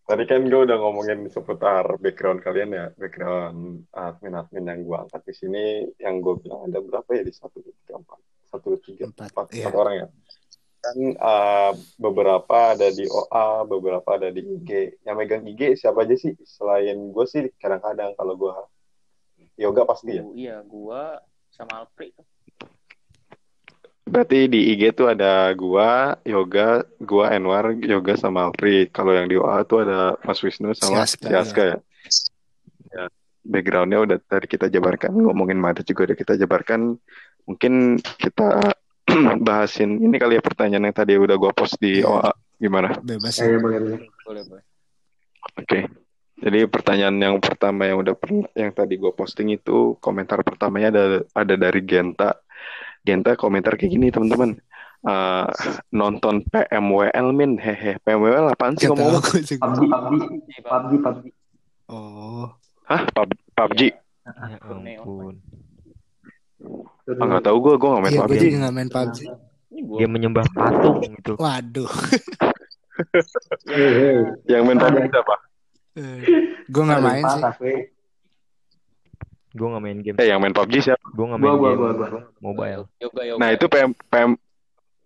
[0.09, 5.35] tadi kan gue udah ngomongin seputar background kalian ya, background admin-admin yang gue angkat di
[5.37, 5.65] sini,
[6.01, 9.69] yang gue bilang ada berapa ya di satu tiga empat, satu tiga Empat, empat, iya.
[9.69, 10.07] empat orang ya.
[10.83, 15.01] Kan eh, beberapa ada di OA, beberapa ada di IG.
[15.07, 16.35] Yang megang IG siapa aja sih?
[16.43, 18.53] Selain gue sih kadang-kadang kalau gue
[19.57, 20.25] yoga pasti ya.
[20.33, 21.21] Iya gua
[21.53, 22.13] sama Alfred
[24.03, 28.93] Berarti di IG tuh ada gua, Yoga, gua Enwar, Yoga sama Alfred.
[28.93, 31.77] Kalau yang di OA tuh ada Mas Wisnu sama Si Aska, si Aska ya.
[32.93, 33.05] Ya,
[33.41, 36.99] backgroundnya udah tadi kita jabarkan, ngomongin Madrid juga udah kita jabarkan.
[37.49, 38.75] Mungkin kita
[39.45, 42.09] bahasin ini kali ya pertanyaan yang tadi udah gua post di Iya.
[42.09, 42.33] OA.
[42.57, 42.95] Gimana?
[42.99, 43.51] Bebas Ya, ya.
[43.51, 43.99] ya, boleh, boleh.
[44.23, 44.65] boleh boleh
[45.59, 45.79] Oke.
[46.39, 51.05] Jadi pertanyaan yang pertama yang udah pernah yang tadi gue posting itu komentar pertamanya ada
[51.29, 52.35] ada dari Genta.
[53.01, 54.59] Genta komentar kayak gini teman-teman.
[55.03, 55.47] Eh,
[55.91, 59.19] nonton PMWL min hehe PMWL apaan sih ngomong.
[59.19, 59.83] PUBG, PUBG,
[60.63, 61.25] PUBG, PUBG.
[61.87, 62.47] Oh,
[62.87, 63.81] hah Pub- PUBG
[64.23, 64.59] Ya
[65.03, 65.35] ampun.
[67.05, 69.19] Ah nggak tahu gue gue nggak main iya gue PUBG juga gak main PUBG.
[69.69, 71.33] ini gua Dia menyembah patung gitu.
[71.35, 71.91] Waduh.
[73.65, 74.19] Hei, hei.
[74.47, 75.35] yang main PUBG siapa
[76.65, 77.25] gue gak main
[77.59, 77.79] sih.
[79.53, 80.17] Gue gak main game.
[80.17, 82.23] eh yang main PUBG siapa Gue gak Gua, main gua, game gua, gua.
[82.39, 82.83] mobile.
[82.99, 84.31] yoga yoga nah itu PM, PM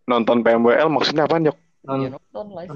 [0.04, 2.70] nonton PMWL maksudnya apaan Yok Iya, Non- nonton live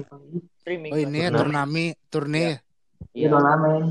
[0.57, 2.55] streaming Oh ini ya turnamen, turne ya?
[3.11, 3.81] Iya, turnamen.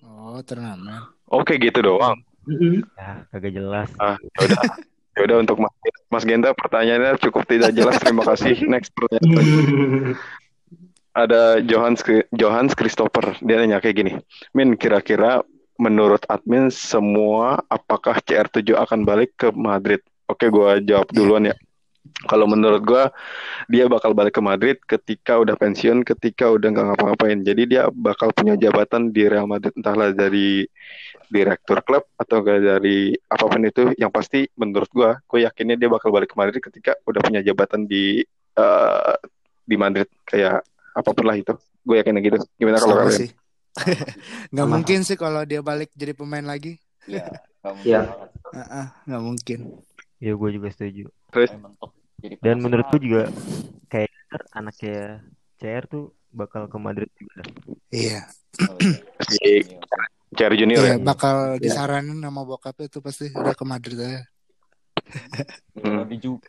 [0.00, 1.02] Oh turnamen.
[1.26, 2.18] oke gitu doang
[2.50, 2.82] Mm-mm.
[2.98, 3.88] Ya kagak jelas.
[4.02, 4.62] ah yaudah
[5.14, 5.74] yaudah untuk Mas,
[6.10, 8.02] Mas Genta pertanyaannya cukup tidak jelas.
[8.02, 8.58] Terima kasih.
[8.72, 10.18] Next pertanyaan.
[11.14, 12.02] Ada Johans
[12.34, 13.38] Johans Christopher.
[13.42, 14.12] Dia nanya kayak gini.
[14.54, 15.46] Min kira-kira
[15.78, 20.02] menurut admin semua apakah CR7 akan balik ke Madrid?
[20.26, 21.56] Oke gua jawab duluan ya
[22.28, 23.04] kalau menurut gua
[23.68, 28.32] dia bakal balik ke Madrid ketika udah pensiun ketika udah nggak ngapa-ngapain jadi dia bakal
[28.32, 30.64] punya jabatan di Real Madrid entahlah dari
[31.30, 35.88] direktur klub atau nggak dari apa pun itu yang pasti menurut gua gue yakinnya dia
[35.88, 38.24] bakal balik ke Madrid ketika udah punya jabatan di
[38.56, 39.14] eh,
[39.64, 41.54] di Madrid kayak apa pun lah itu
[41.86, 43.30] gue yakin gitu gimana kalau kalian sih.
[44.54, 44.72] gak Sama.
[44.74, 46.76] mungkin sih kalau dia balik jadi pemain lagi.
[47.06, 47.26] Iya,
[47.62, 48.02] kamu Iya.
[48.50, 49.58] Heeh, gak mungkin.
[50.20, 51.08] Ya gue juga setuju.
[51.32, 51.48] terus
[52.44, 53.22] Dan menurut gue juga
[53.88, 54.12] kayak
[54.52, 55.24] anaknya
[55.56, 57.40] CR tuh bakal ke Madrid juga.
[57.88, 58.28] Iya.
[58.68, 58.76] Oh,
[59.40, 59.64] iya.
[59.64, 59.80] Iya.
[60.30, 64.22] CR Junior Iya, ya bakal disaranin sama bokapnya tuh pasti udah ke Madrid aja.
[65.74, 66.38] Kalau di lu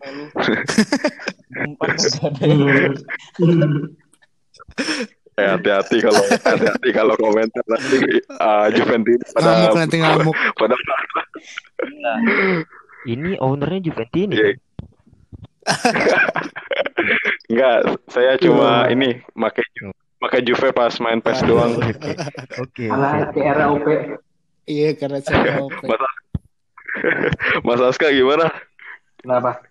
[5.40, 10.36] Eh, hati-hati kalau hati-hati kalau komentar nanti uh, Juventus pada Ngamuk nanti ngamuk.
[10.60, 10.76] pada
[13.06, 14.36] Ini ownernya Juventini.
[14.38, 14.54] Iya.
[17.52, 17.78] enggak
[18.10, 19.62] saya cuma ini pakai
[20.18, 22.14] pakai Juve pas main PES doang Oke.
[22.62, 22.86] Oke.
[22.90, 23.34] Karena oke.
[23.38, 23.88] CR OP.
[24.66, 25.74] Iya karena saya OP.
[25.90, 26.02] Mas,
[27.66, 28.50] Mas Aska gimana
[29.22, 29.62] Kenapa?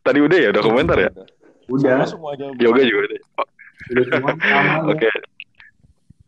[0.00, 1.10] tadi udah ya udah komentar ya
[1.66, 2.06] Udah.
[2.06, 3.20] semua jawaban Yoga juga deh.
[3.90, 5.10] Udah semua sama aja.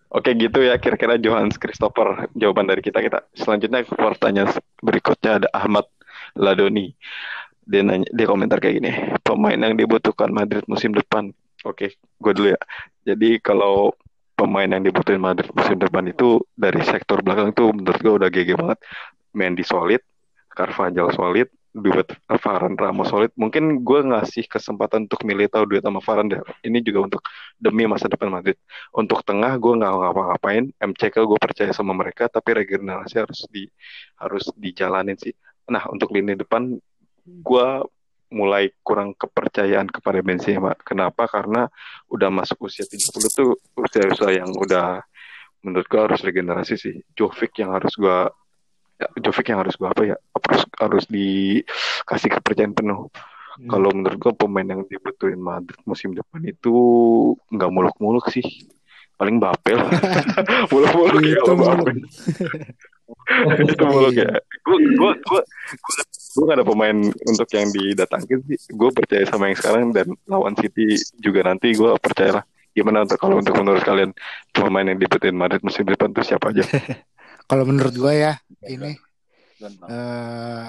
[0.09, 0.33] Oke.
[0.37, 3.25] Gitu ya kira-kira Johannes Christopher jawaban dari kita kita.
[3.37, 5.85] Selanjutnya pertanyaan berikutnya ada Ahmad
[6.37, 6.93] Ladoni.
[7.69, 8.91] Dia nanya dia komentar kayak gini.
[9.21, 11.29] Pemain yang dibutuhkan Madrid musim depan.
[11.67, 12.61] Oke, gue dulu ya.
[13.05, 13.93] Jadi kalau
[14.39, 18.51] pemain yang dibutuhin Madrid musim depan itu dari sektor belakang itu menurut gue udah GG
[18.55, 18.79] banget.
[19.37, 20.01] Mendy solid,
[20.49, 23.33] Carvajal solid, duet Varane Ramos solid.
[23.37, 26.41] Mungkin gue ngasih kesempatan untuk Militao duet sama Varane deh.
[26.65, 27.23] Ini juga untuk
[27.61, 28.57] demi masa depan Madrid.
[28.93, 30.65] Untuk tengah gue nggak ngapa-ngapain.
[30.81, 33.69] MCK gue percaya sama mereka, tapi regenerasi harus di
[34.17, 35.33] harus dijalanin sih.
[35.69, 36.77] Nah untuk lini depan
[37.25, 37.69] gue
[38.29, 40.77] mulai kurang kepercayaan kepada Benzema.
[40.85, 41.25] Kenapa?
[41.29, 41.65] Karena
[42.13, 45.01] udah masuk usia 30 tuh usia-usia yang udah
[45.65, 46.95] menurut gue harus regenerasi sih.
[47.17, 48.19] Jovic yang harus gue
[48.99, 53.09] ya, Jovic yang harus gue apa ya harus harus dikasih kepercayaan penuh.
[53.59, 53.69] Hmm.
[53.71, 56.75] Kalau menurut gue pemain yang dibutuhin Madrid musim depan itu
[57.51, 58.45] nggak muluk-muluk sih.
[59.19, 59.83] Paling Bapel.
[60.71, 61.55] muluk-muluk ya Itu
[63.75, 64.31] itu muluk ya.
[64.63, 65.41] Gue gue gue
[66.39, 68.59] gue gak ada pemain untuk yang didatangin sih.
[68.71, 72.45] Gue percaya sama yang sekarang dan lawan City juga nanti gue percaya lah.
[72.79, 74.15] Gimana untuk kalau untuk menurut kalian
[74.55, 76.63] pemain yang dibutuhin Madrid musim depan tuh siapa aja?
[77.49, 78.93] Kalau menurut gue ya ini
[79.57, 80.69] Dan eh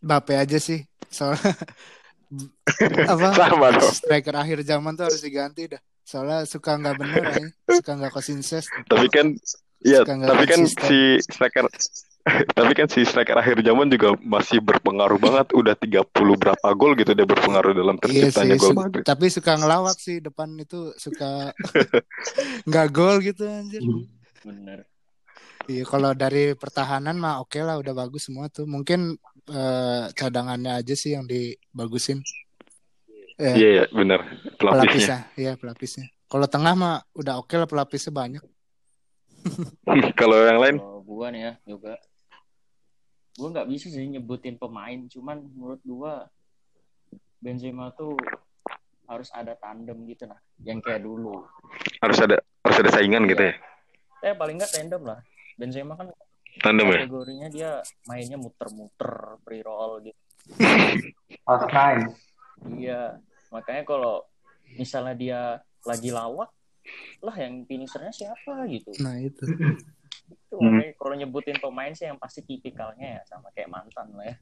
[0.00, 0.80] Bape aja sih.
[1.06, 1.54] Soalnya
[3.12, 3.90] apa Sama dong.
[3.90, 5.80] striker akhir zaman tuh harus diganti dah.
[6.02, 7.46] Soalnya suka nggak bener ya.
[7.72, 8.66] suka nggak konsistensi.
[8.84, 9.26] Tapi kan
[9.80, 10.84] Iya, tapi kan konsisten.
[10.84, 11.64] si striker
[12.52, 16.04] tapi kan si striker akhir zaman juga masih berpengaruh banget udah 30
[16.36, 19.02] berapa gol gitu dia berpengaruh dalam Iya terciptanya sih, gol Madrid.
[19.08, 21.56] tapi suka ngelawak sih depan itu suka
[22.68, 23.80] nggak gol gitu anjir.
[24.44, 24.84] bener.
[25.68, 28.64] Iya, kalau dari pertahanan mah oke lah, udah bagus semua tuh.
[28.64, 29.18] Mungkin
[29.50, 32.22] eh, cadangannya aja sih yang dibagusin.
[33.40, 34.20] Eh, Iya ya, benar.
[34.56, 34.60] Pelapisnya.
[34.60, 36.06] pelapisnya, iya pelapisnya.
[36.30, 38.44] Kalau tengah mah udah oke lah pelapisnya banyak.
[40.20, 41.96] Kalau yang lain Kalau gua nih ya juga
[43.40, 46.28] gua nggak bisa sih nyebutin pemain, cuman menurut gua
[47.40, 48.20] Benzema tuh
[49.08, 51.40] harus ada tandem gitu nah, yang kayak dulu.
[52.04, 53.54] harus ada harus ada saingan gitu ya.
[54.20, 55.24] Eh paling nggak tandem lah.
[55.60, 56.08] Benzema kan
[56.64, 57.04] Tandem ya.
[57.04, 57.70] kategorinya dia
[58.08, 60.20] mainnya muter-muter, free roll gitu.
[61.46, 62.10] False nine.
[62.80, 63.20] Iya,
[63.54, 64.24] makanya kalau
[64.74, 65.40] misalnya dia
[65.86, 66.50] lagi lawak,
[67.22, 68.90] lah yang finishernya siapa gitu.
[69.04, 69.44] Nah itu.
[70.30, 70.74] Itu Hmm.
[70.80, 74.36] makanya kalau nyebutin pemain sih yang pasti tipikalnya ya sama kayak mantan lah ya.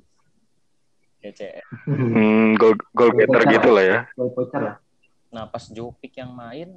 [1.19, 1.41] DC.
[1.87, 3.99] Hmm, gol gol getter gitu lah ya.
[4.17, 4.77] Gol voucher lah.
[5.29, 6.73] Nah pas Jovic yang main,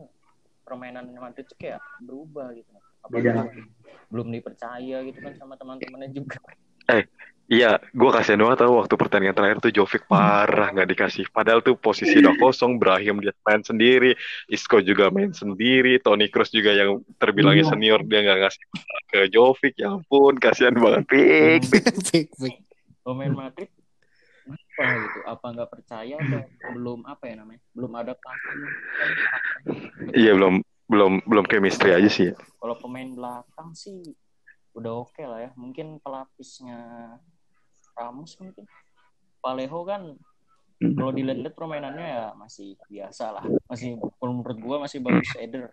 [0.66, 2.68] permainan Madrid tuh kayak berubah gitu.
[3.10, 3.62] Beda Apalagi
[4.12, 6.38] belum dipercaya gitu kan sama teman-temannya juga.
[7.52, 11.28] Iya, gue kasihan banget tau waktu pertandingan terakhir tuh Jovic parah nggak dikasih.
[11.36, 14.16] Padahal tuh posisi udah kosong, Brahim dia main sendiri,
[14.48, 17.72] Isco juga main sendiri, Toni Kroos juga yang terbilangnya Iya.
[17.76, 18.64] senior dia nggak ngasih
[19.12, 19.76] ke Jovic.
[19.76, 21.04] Ya ampun, kasihan banget.
[21.12, 21.84] Pik, pik.
[22.40, 22.56] Fik.
[23.04, 23.68] Pemain Madrid
[24.48, 25.20] apa gitu?
[25.28, 27.62] Apa nggak percaya atau belum apa ya namanya?
[27.76, 28.48] Belum adaptasi.
[30.16, 32.36] Iya belum belum belum chemistry aja sih.
[32.60, 34.04] Kalau pemain belakang sih
[34.76, 35.52] udah oke lah ya.
[35.56, 37.16] Mungkin pelapisnya
[37.96, 38.68] Ramos mungkin.
[39.40, 40.20] Paleho kan
[40.82, 40.98] Hmm.
[40.98, 43.46] kalau dilihat-lihat permainannya ya masih biasa lah.
[43.70, 45.70] Masih kalau menurut gua masih bagus Eder.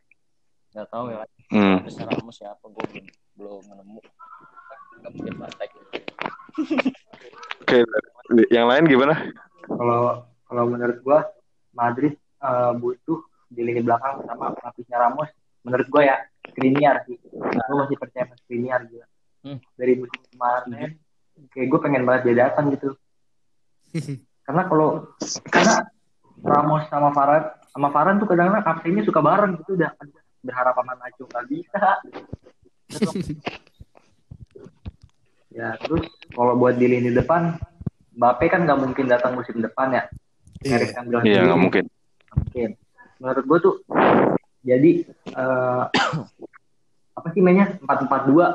[0.77, 1.25] Nggak tahu ya.
[1.49, 1.81] Hmm.
[1.81, 2.85] Ramos siapa gua
[3.41, 3.87] belum belum
[5.17, 5.71] mungkin praktek.
[7.65, 7.79] Oke,
[8.53, 9.33] yang lain gimana?
[9.65, 11.25] Kalau kalau menurut gua
[11.73, 15.31] Madrid eh, butuh di lini belakang sama pelapisnya Ramos.
[15.65, 16.17] Menurut gua ya
[16.53, 17.17] Skriniar sih.
[17.33, 19.07] Gua masih percaya sama Skriniar juga.
[19.43, 19.59] Hmm.
[19.77, 20.99] Dari musim kemarin
[21.55, 22.91] kayak gue pengen banget dia datang gitu.
[24.49, 25.13] karena kalau
[25.53, 25.87] karena
[26.43, 29.93] Ramos sama Farhan sama Farhan tuh kadang-kadang kaptennya suka bareng gitu udah
[30.43, 31.83] berharap sama Nacho nggak bisa.
[35.59, 37.59] ya terus kalau buat di lini depan
[38.19, 40.03] Mbappe kan nggak mungkin datang musim depan ya.
[40.67, 40.91] Iya.
[40.91, 41.85] sendiri, nggak mungkin.
[42.35, 42.71] mungkin.
[43.19, 43.75] Menurut gue tuh
[44.63, 44.91] jadi
[45.35, 45.85] eh,
[47.19, 48.47] apa sih mainnya empat empat dua.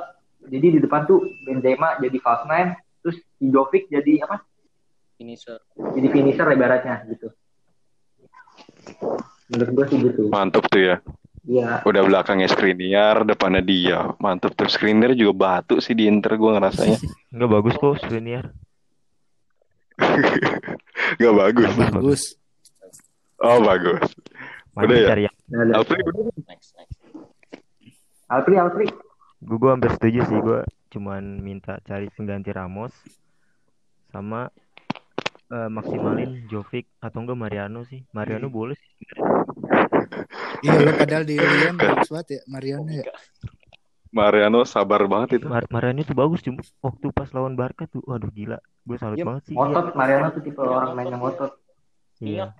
[0.44, 4.44] Jadi di depan tuh Benzema jadi false nine, terus si Jovic jadi apa?
[5.16, 5.60] Finisher.
[5.80, 7.32] Jadi finisher ibaratnya gitu.
[9.48, 10.22] Menurut gue sih gitu.
[10.28, 10.96] Mantap tuh ya.
[11.44, 11.84] Iya.
[11.84, 14.16] Udah belakangnya Skriniar, depannya dia.
[14.20, 14.68] Mantap tuh.
[14.68, 17.00] Skriniar juga batu sih di Inter gue ngerasanya.
[17.36, 18.46] Nggak bagus kok Skriniar.
[21.22, 21.72] Gak bagus.
[21.78, 22.22] Bagus.
[23.44, 24.08] Oh bagus.
[24.76, 25.08] Udah ya?
[25.08, 25.36] cari yang.
[25.50, 26.98] Next, next.
[28.26, 28.88] Alfri, Alfri.
[29.40, 32.96] gue gue hampir setuju sih gue cuman minta cari pengganti Ramos
[34.08, 34.48] sama
[35.50, 39.04] eh, maksimalin Jovic atau enggak Mariano sih Mariano boleh sih
[40.64, 43.04] Iya lo padahal di Lyon bagus banget ya Mariano ya.
[44.16, 45.46] Mariano sabar banget itu.
[45.46, 49.26] Mar- Mariano itu bagus cuma waktu pas lawan Barca tuh waduh gila gue salut Iya,
[49.28, 51.52] banget sih Ngotot, Mariano tuh tipe orang main yang ngotot.
[52.24, 52.56] iya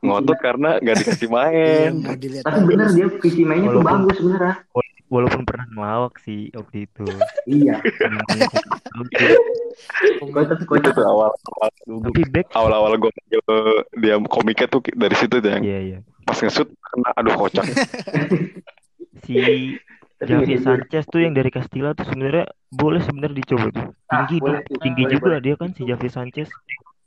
[0.00, 1.90] Ngotot karena gak dikasih Iya main.
[2.16, 2.44] dilihat.
[2.44, 4.56] Tapi bener dia visi mainnya tuh bagus bener ah.
[5.08, 7.04] walaupun pernah ngelawak sih waktu itu.
[7.48, 7.80] Iya.
[10.18, 13.12] Itu tuh awal awal Tapi back awal awal gue
[13.96, 15.98] dia komiknya tuh dari situ tuh yang Iya iya.
[16.26, 17.64] pas ngesut kena aduh kocak
[19.24, 19.34] Si
[20.18, 23.86] Javi Sanchez tuh yang dari Castilla tuh sebenarnya boleh sebenarnya dicoba tuh.
[24.10, 24.76] Ah, Tinggi boleh tuh.
[24.82, 25.40] Tinggi Boleh, juga boleh.
[25.46, 26.48] dia kan si Javi Sanchez.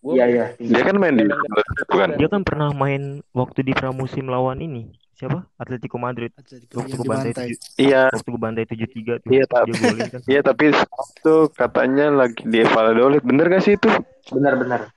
[0.01, 0.45] Gua Iya iya.
[0.57, 1.29] dia kan main di
[1.85, 4.89] bukan Dia kan pernah main waktu di pramusim lawan ini.
[5.13, 5.45] Siapa?
[5.55, 6.33] Atletico Madrid.
[6.33, 7.31] Atletico Waktu ke bantai
[7.77, 9.29] iya waktu ke bantai 73 tuh.
[9.29, 10.21] Iya, tapi- kan.
[10.25, 13.85] iya tapi itu katanya lagi di Valladolid bener gak sih itu
[14.33, 14.89] Benar-benar.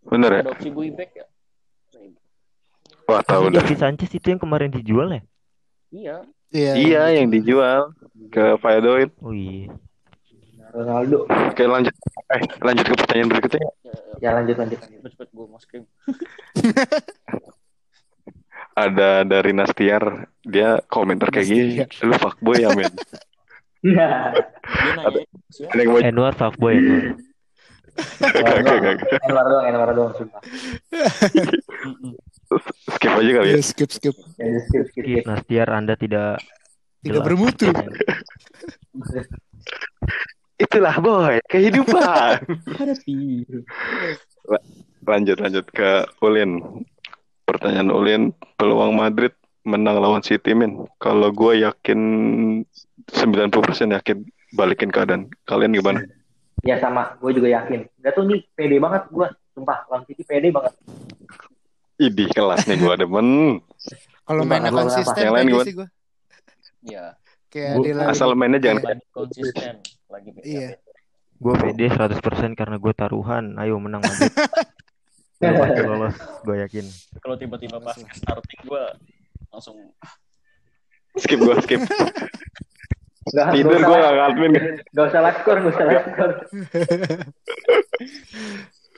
[0.00, 1.28] bener ya adopsi Buibek ya.
[3.04, 5.20] wah tahu dah Sanchez itu yang kemarin dijual ya?
[5.92, 6.16] Iya.
[6.50, 6.72] Iya.
[6.74, 7.92] iya yang dijual
[8.32, 9.68] ke Valladolid Oh iya.
[10.70, 11.18] Ronaldo.
[11.26, 11.94] oke lanjut
[12.30, 13.94] eh lanjut ke pertanyaan berikutnya Ya, ya.
[14.20, 14.78] Ya lanjut lanjut.
[14.78, 14.98] lanjut.
[15.00, 15.84] Cepet-cepet gue mau scream.
[18.76, 20.02] ada dari Nastiar
[20.40, 21.62] dia komentar kayak gini
[22.00, 22.92] lu fuckboy ya men
[23.80, 24.36] Iya.
[25.72, 26.76] Ada yang mau Edward fuckboy
[28.40, 28.96] kagak.
[29.26, 30.40] Enwar doang, Enwar doang, sumpah.
[32.88, 34.14] Skip aja kali ya Iya, skip skip.
[34.36, 35.24] Ya, skip, skip, skip.
[35.24, 36.40] Nastiar Anda tidak
[37.00, 37.26] Tidak jelas.
[37.26, 37.68] bermutu.
[40.60, 42.44] Itulah boy kehidupan
[45.10, 46.84] lanjut lanjut ke Ulin
[47.48, 48.22] pertanyaan Ulin
[48.60, 49.32] peluang Madrid
[49.64, 52.00] menang lawan City min kalau gue yakin
[53.10, 54.18] 90% yakin
[54.52, 56.04] balikin keadaan kalian gimana
[56.60, 57.88] Ya sama, gue juga yakin.
[58.04, 59.28] Gak tuh nih, pede banget gue.
[59.56, 60.76] Sumpah, Lawan City pede banget.
[62.00, 63.60] Idih kelas nih gue demen
[64.24, 65.88] Kalau mainnya konsisten Yang lain gue.
[66.80, 67.04] Ya.
[67.52, 69.84] Kayak asal mainnya jangan konsisten.
[70.10, 70.76] Lagi Iya.
[71.40, 72.20] Gue pede 100%
[72.58, 73.56] karena gue taruhan.
[73.56, 74.04] Ayo menang.
[75.40, 76.84] Gue pasti lolos, gue yakin.
[77.24, 78.84] Kalau tiba-tiba pas starting gue
[79.48, 79.76] langsung
[81.16, 81.80] skip gue skip
[83.32, 84.52] Gak, tidur gue gak ngadmin
[84.92, 86.34] Gak usah score, gak usah score.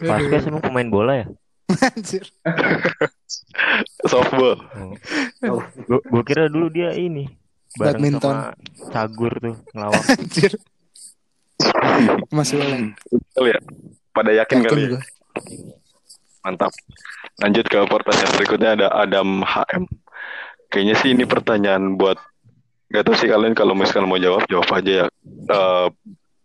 [0.10, 1.26] Vasquez emang pemain bola ya?
[1.72, 2.26] anjir.
[4.10, 4.58] softball
[5.46, 5.62] Oh.
[5.86, 7.30] Gue kira dulu dia ini
[7.78, 8.34] bareng Badminton.
[8.34, 8.52] sama
[8.92, 10.04] Cagur tuh ngelawak.
[10.10, 10.52] Anjir.
[12.30, 12.92] Masih boleh.
[13.10, 13.60] Betul ya.
[14.12, 15.00] Pada yakin, Yakin kali ya.
[16.44, 16.72] mantap.
[17.40, 19.84] Lanjut ke pertanyaan berikutnya ada Adam HM
[20.68, 22.16] kayaknya sih ini pertanyaan buat
[22.92, 25.06] Gak tau sih kalian kalau misalkan mau jawab jawab aja ya.
[25.24, 25.86] Eh,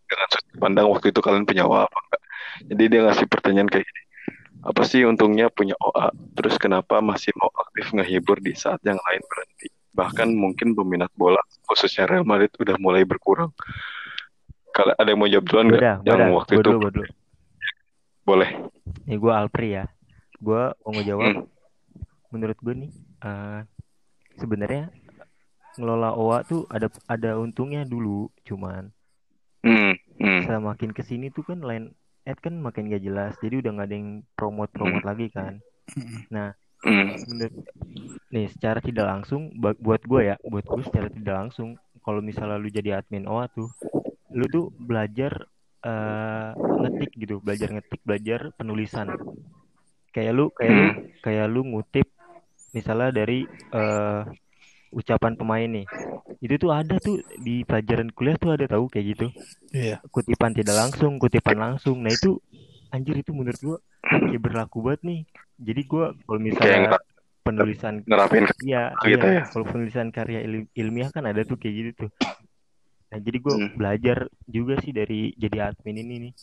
[0.07, 2.21] dengan sudut pandang waktu itu kalian punya OA apa enggak
[2.71, 4.01] jadi dia ngasih pertanyaan kayak gini.
[4.63, 6.07] Apa sih untungnya punya OA
[6.39, 11.41] terus kenapa masih mau aktif ngehibur di saat yang lain berhenti bahkan mungkin peminat bola
[11.65, 13.49] khususnya Real Madrid udah mulai berkurang
[14.77, 16.37] kalau ada yang mau jawab duluan nggak yang udah.
[16.37, 17.07] waktu Gue itu dulu, gue dulu.
[18.27, 18.49] boleh
[19.09, 19.85] Nih gue Alpri ya.
[20.37, 21.25] Gue mau ngejawab.
[21.25, 21.43] Hmm.
[22.29, 22.91] Menurut gue nih,
[23.25, 23.59] eh,
[24.37, 24.93] sebenarnya
[25.77, 28.89] ngelola OA tuh ada ada untungnya dulu, cuman
[29.65, 30.41] hmm, hmm.
[30.45, 31.93] semakin ke sini tuh kan line
[32.27, 35.63] ad kan makin gak jelas, jadi udah nggak ada yang promote promote lagi kan.
[36.33, 36.51] Nah,
[36.85, 37.09] Hmm.
[37.25, 37.65] menurut
[38.29, 41.73] nih secara tidak langsung buat gue ya, buat gue secara tidak langsung,
[42.05, 43.65] kalau misalnya lu jadi admin OA tuh,
[44.33, 45.31] lu tuh belajar
[45.85, 49.07] eh, ngetik gitu, belajar ngetik, belajar penulisan.
[50.11, 50.85] Kayak lu, kayak lu,
[51.23, 52.07] kayak lu ngutip
[52.75, 54.21] misalnya dari eh,
[54.91, 55.87] ucapan pemain nih,
[56.43, 59.27] itu tuh ada tuh di pelajaran kuliah tuh ada tahu kayak gitu
[59.75, 59.99] Iya.
[60.11, 61.99] kutipan tidak langsung, kutipan langsung.
[61.99, 62.39] Nah itu
[62.93, 65.19] anjir itu menurut gua kayak berlaku banget nih.
[65.59, 66.95] Jadi gua kalau misalnya
[67.43, 69.43] penulisan nerapin iya, gitu iya, ya?
[69.51, 72.09] kalau penulisan karya il- ilmiah kan ada tuh kayak gitu tuh.
[73.07, 73.71] Nah, jadi gua Hmm.
[73.73, 76.33] belajar juga sih dari jadi admin ini nih.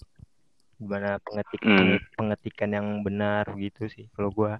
[0.76, 1.96] Gimana pengetik Hmm.
[2.14, 4.58] pengetikan yang benar gitu sih kalau gua.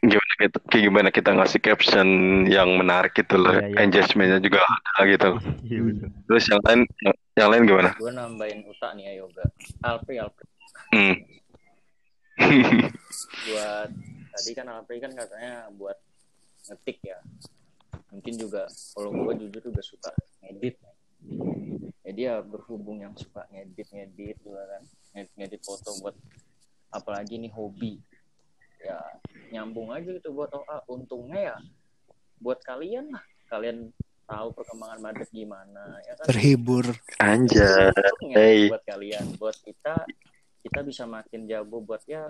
[0.00, 2.08] gimana kita kayak gimana kita ngasih caption
[2.46, 3.78] yang menarik gitu loh Iya, iya.
[3.84, 5.30] engagementnya juga ada gitu
[5.66, 6.08] Iya betul.
[6.24, 9.44] terus yang lain yang, yang lain gimana gue nambahin utak nih ya yoga.
[9.82, 10.46] Alfri Alfri
[10.94, 11.16] hmm.
[13.44, 13.88] buat
[14.30, 15.98] tadi kan Alfri kan katanya buat
[16.64, 17.18] ngetik ya.
[18.08, 20.78] Mungkin juga kalau gue jujur juga suka ngedit.
[22.00, 24.82] Jadi ya berhubung yang suka ngedit ngedit juga kan
[25.14, 26.16] ngedit ngedit foto buat
[26.90, 28.02] apalagi nih hobi
[28.82, 28.98] ya
[29.54, 31.56] nyambung aja gitu buat OA untungnya ya
[32.42, 33.94] buat kalian lah kalian
[34.26, 36.86] tahu perkembangan Madrid gimana ya kan Terhibur.
[37.18, 37.90] Anjay.
[37.94, 38.60] untungnya Hey.
[38.70, 39.94] buat kalian buat kita
[40.60, 42.28] kita bisa makin jago buat ya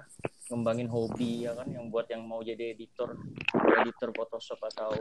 [0.51, 3.19] ngembangin hobi ya kan yang buat yang mau jadi editor
[3.83, 4.93] editor Photoshop atau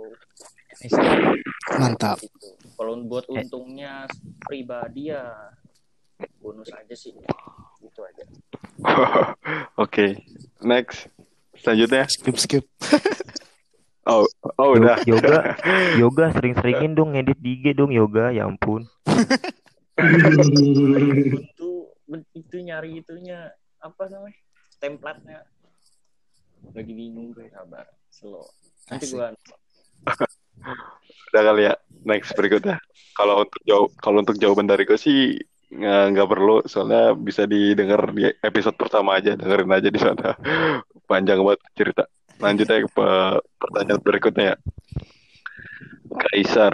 [1.77, 2.17] Mantap.
[2.21, 2.49] gitu.
[2.77, 4.09] Kalau buat untungnya
[4.45, 5.53] pribadi ya
[6.41, 7.13] bonus aja sih.
[7.82, 8.25] Gitu aja.
[9.84, 10.05] oke
[10.65, 11.09] next
[11.57, 12.65] selanjutnya Skip skip.
[14.09, 14.25] Oh,
[14.57, 14.97] oh udah.
[15.05, 15.53] Yoga,
[16.01, 18.89] yoga sering-seringin dong ngedit di IG dong yoga, ya ampun.
[22.10, 24.39] Itu itu nyari itunya apa namanya
[24.82, 25.45] template-nya.
[26.74, 28.43] Lagi bingung gue sabar slow.
[28.89, 29.28] Nanti gue
[31.30, 31.74] Udah kali ya.
[32.03, 32.82] Next berikutnya.
[33.14, 35.38] Kalau untuk jawab kalau untuk jawaban dari gue sih
[35.70, 36.66] nggak perlu.
[36.66, 40.34] Soalnya bisa didengar di episode pertama aja dengerin aja di sana.
[41.10, 42.03] Panjang banget cerita.
[42.39, 44.57] Lanjut aja ke pe- pertanyaan berikutnya ya.
[46.10, 46.74] Kaisar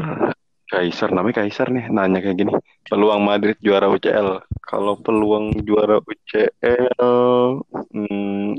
[0.65, 2.51] Kaisar namanya Kaisar nih nanya kayak gini.
[2.89, 7.61] Peluang Madrid juara UCL kalau peluang juara UCL
[7.93, 8.57] hmm,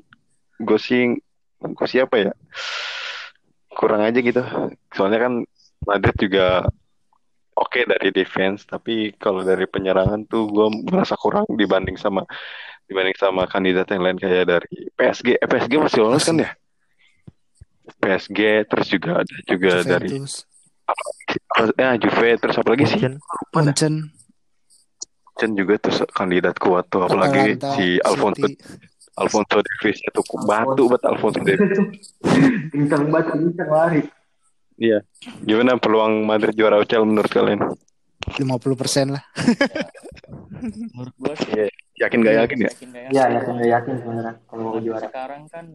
[0.62, 1.18] gue sih
[1.61, 2.32] gue siapa ya?
[3.74, 4.42] Kurang aja gitu.
[4.94, 5.32] Soalnya kan
[5.82, 6.70] Madrid juga
[7.57, 12.22] oke dari defense tapi kalau dari penyerangan tuh gue merasa kurang dibanding sama
[12.86, 16.50] dibanding sama kandidat yang lain kayak dari PSG eh, PSG masih lolos kan ya?
[17.98, 20.46] PSG terus juga ada juga dari Juventus,
[21.76, 23.14] ya Juve terus apalagi sih Munchen.
[23.53, 23.95] Munchen,
[25.34, 28.57] Chen juga terus kandidat kuat tuh apalagi Atalanta, si Alfonso City.
[29.16, 31.72] Alfonso Davies itu batu banget Alfonso Davies
[32.68, 34.01] Kencang banget, kencang lari.
[34.76, 35.01] iya
[35.41, 37.61] gimana peluang Madrid juara UCL menurut kalian
[38.28, 38.45] 50%
[39.09, 39.22] lah.
[40.93, 41.66] menurut gue sih Iya.
[41.99, 43.32] yakin gak yakin ya yakin gak Iya, yakin.
[43.32, 45.01] yakin nggak yakin sebenarnya kalau juara.
[45.03, 45.66] sekarang kan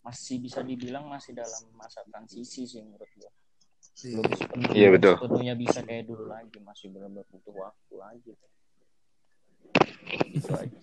[0.00, 3.30] masih bisa dibilang masih dalam masa transisi sih menurut gue
[3.94, 5.14] belum sepenuhnya, Iya, betul.
[5.16, 8.30] sepenuhnya bisa kayak dulu lagi masih benar-benar butuh waktu lagi
[10.34, 10.80] itu aja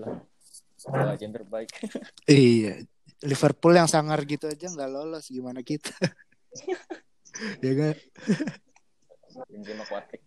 [0.00, 0.18] lah
[0.80, 1.68] Doa aja yang terbaik
[2.28, 2.84] Iya.
[3.20, 5.92] Liverpool yang sangar gitu aja nggak lolos gimana kita?
[7.64, 7.96] ya kan?
[9.44, 10.24] Benzema kuatrik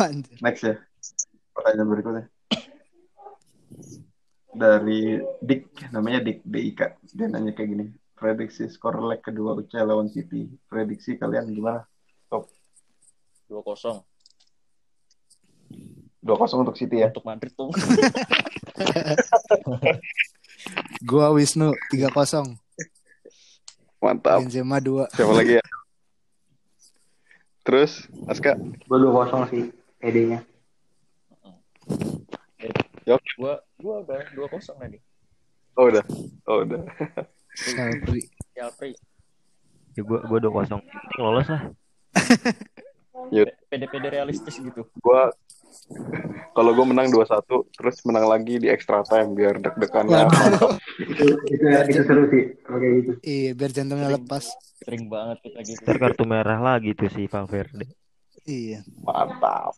[0.00, 0.36] Anjir.
[0.40, 0.80] Next ya.
[1.52, 2.24] Pertanyaan berikutnya.
[4.48, 6.80] Dari Dik, namanya Dik DIK.
[7.12, 7.86] Dia nanya kayak gini.
[8.18, 10.50] Prediksi skor leg kedua UCL lawan City.
[10.66, 11.86] Prediksi kalian gimana?
[13.48, 14.04] 2-0
[16.28, 17.08] 2-0 untuk City ya.
[17.08, 17.72] untuk Madrid tuh
[21.08, 22.58] Gua Wisnu 3-0.
[24.02, 24.42] Mantap.
[24.44, 25.08] Benzema 2.
[25.14, 25.64] Siapa lagi ya?
[27.64, 28.58] Terus, Aska.
[28.84, 29.64] Dua kosong sih
[30.02, 30.42] PD-nya.
[33.38, 34.98] gua gua udah 2-0 tadi
[35.78, 36.04] Oh udah.
[36.50, 36.82] Oh udah.
[37.58, 38.22] Sabri.
[38.54, 38.92] Siapri
[39.98, 40.82] Ya gua gua udah kosong.
[40.82, 41.62] Penting lolos lah.
[43.68, 45.28] PD-PD realistis gitu Gua
[46.52, 47.44] kalau gue menang 2-1
[47.76, 50.74] terus menang lagi di extra time biar deg-degannya Waduh.
[51.00, 52.44] Itu, itu, itu seru sih.
[52.66, 53.12] Kayak gitu.
[53.24, 54.44] Iya, biar jantungnya lepas.
[54.78, 57.86] sering banget kita gitu Ntar kartu merah lagi tuh si Valverde.
[58.48, 58.80] Iya.
[59.04, 59.76] Mantap.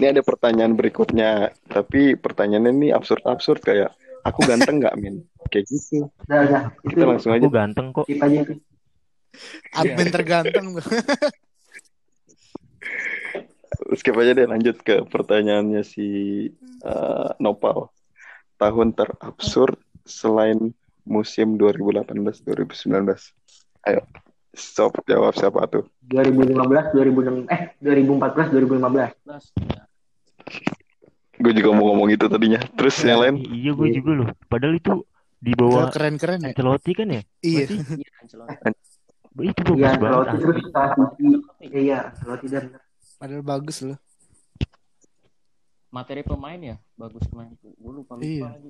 [0.00, 3.92] ini ada pertanyaan berikutnya, tapi pertanyaannya ini absurd-absurd kayak
[4.24, 5.22] aku ganteng nggak min?
[5.48, 6.08] Kayak gitu.
[6.26, 6.62] Udah, udah.
[6.84, 7.40] Itu Kita langsung aja.
[7.44, 8.06] Aku ganteng kok.
[8.08, 8.40] aja.
[9.76, 10.66] Admin tergantung.
[13.98, 16.06] Skip aja deh lanjut ke pertanyaannya si
[16.82, 17.88] eh, Nopal.
[18.58, 20.74] Tahun terabsurd selain
[21.06, 23.06] musim 2018-2019.
[23.86, 24.02] Ayo,
[24.52, 25.86] stop jawab siapa tuh?
[26.10, 29.24] 2015, 2006, eh 2014, 2015.
[29.24, 29.44] Plus,
[31.38, 32.58] Gue juga mau ngomong itu tadinya.
[32.74, 33.34] Terus yang lain?
[33.38, 34.28] I- iya gue juga loh.
[34.46, 34.92] Padahal itu
[35.38, 36.50] di bawah Keren-keren ya.
[36.50, 37.22] Ancelotti kan ya?
[37.40, 37.64] Iya.
[37.66, 38.70] Berarti iya Ancelotti
[39.38, 41.28] itu bagus Iya, banget City.
[41.62, 42.64] Iya, Roti dan
[43.16, 43.98] Padahal bagus loh.
[45.88, 48.44] materi pemain ya bagus kemarin tuh gue lupa lupa Iya.
[48.44, 48.68] lagi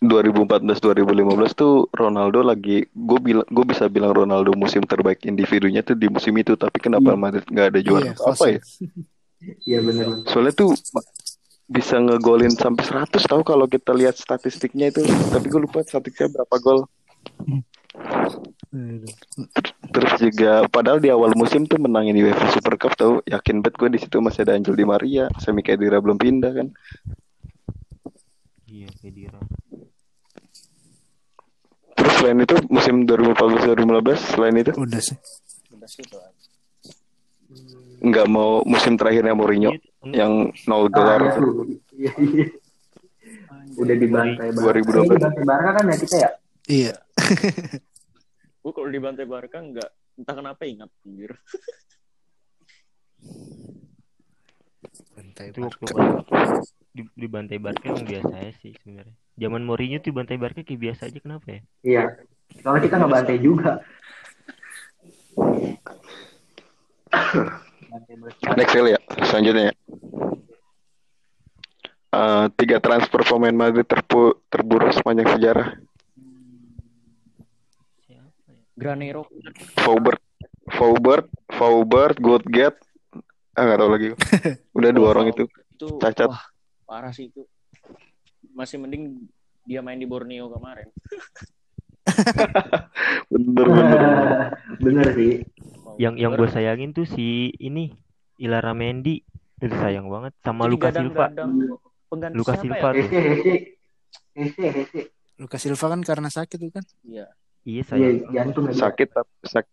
[0.00, 6.08] 2014-2015 tuh Ronaldo lagi gue bilang gue bisa bilang Ronaldo musim terbaik individunya tuh di
[6.08, 7.20] musim itu tapi kenapa Iya.
[7.20, 8.60] Madrid nggak ada juara Iya, apa ya
[9.38, 10.26] Iya benar.
[10.26, 10.74] soalnya tuh
[11.68, 15.04] bisa ngegolin sampai 100 tahu kalau kita lihat statistiknya itu.
[15.04, 16.80] Tapi gue lupa statistiknya berapa gol.
[19.92, 23.88] Terus juga padahal di awal musim tuh menangin UEFA Super Cup tahu yakin banget gue
[23.94, 26.68] di situ masih ada Angel Di Maria Semi Khedira belum pindah kan.
[28.68, 29.40] Iya, kayak Dira.
[31.98, 34.72] terus selain itu musim 2014-2015 selain itu?
[34.78, 35.18] Udah sih.
[35.74, 36.04] udah sih
[37.98, 39.74] nggak mau musim terakhirnya Mourinho
[40.06, 41.34] Iya, yang 0 Ah, iya.
[41.92, 42.46] Iya, iya.
[43.74, 44.78] Udah dibantai Barca.
[44.78, 45.02] 2012.
[45.04, 46.30] Eh, dibantai Barca kan ya kita ya?
[46.64, 46.94] Iya.
[48.62, 51.32] gue kalau di bantai Barca nggak entah kenapa ingat anjir
[55.14, 55.84] Bantai Itu Barca.
[56.88, 59.14] di, di bantai Barca emang biasa aja sih sebenarnya.
[59.34, 61.60] Zaman Mourinho tuh bantai Barca kayak biasa aja kenapa ya?
[61.82, 62.04] Iya.
[62.62, 63.70] Soalnya kita nggak bantai juga.
[68.54, 69.74] Next kali ya, selanjutnya ya.
[72.08, 75.76] Eh, tiga transfer pemain Madrid terpu- terburuk sepanjang sejarah.
[78.78, 79.26] Granero.
[79.82, 80.22] Faubert,
[80.70, 82.78] Faubert, Faubert, Goodget.
[83.52, 84.08] Ah nggak tahu lagi.
[84.78, 85.50] Udah dua orang itu.
[85.74, 86.30] Itu Cacat.
[86.30, 86.42] wah,
[86.86, 87.42] parah sih itu.
[88.54, 89.26] Masih mending
[89.66, 90.86] dia main di Borneo kemarin.
[93.34, 94.00] Bener bener.
[94.78, 95.42] Bener sih.
[95.98, 97.90] Yang yang gue sayangin tuh si ini
[98.38, 99.26] Ilara Mendy.
[99.58, 101.26] Itu sayang banget sama Jadi Lucas Silva.
[102.08, 103.04] pengganti Lucas Silva ya?
[105.38, 106.84] Lukas Silva kan karena sakit tuh kan.
[107.02, 107.26] Iya.
[107.66, 108.16] Iya Iya, sayang.
[108.32, 108.74] jantung ya.
[108.78, 109.66] Sakit tapi sak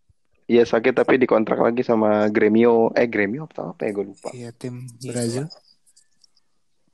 [0.46, 2.94] Iya sakit tapi dikontrak lagi sama Gremio.
[2.94, 4.30] Eh Gremio atau apa ya gue lupa.
[4.30, 5.50] Iya tim Brazil.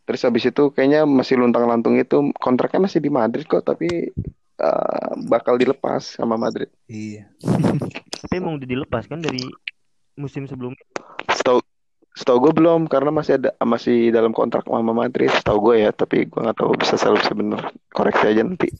[0.08, 4.08] Terus habis itu kayaknya masih luntang-lantung itu kontraknya masih di Madrid kok tapi
[4.56, 6.72] eh, bakal dilepas sama Madrid.
[6.88, 7.28] Iya.
[8.22, 9.42] Tapi emang udah dilepas kan dari
[10.14, 10.78] musim sebelumnya.
[11.26, 11.58] Setahu
[12.12, 15.32] setahu gue belum karena masih ada masih dalam kontrak sama Madrid.
[15.32, 17.58] Setahu gue ya tapi gue nggak tahu bisa salah bisa bener.
[17.90, 18.70] Koreksi aja nanti.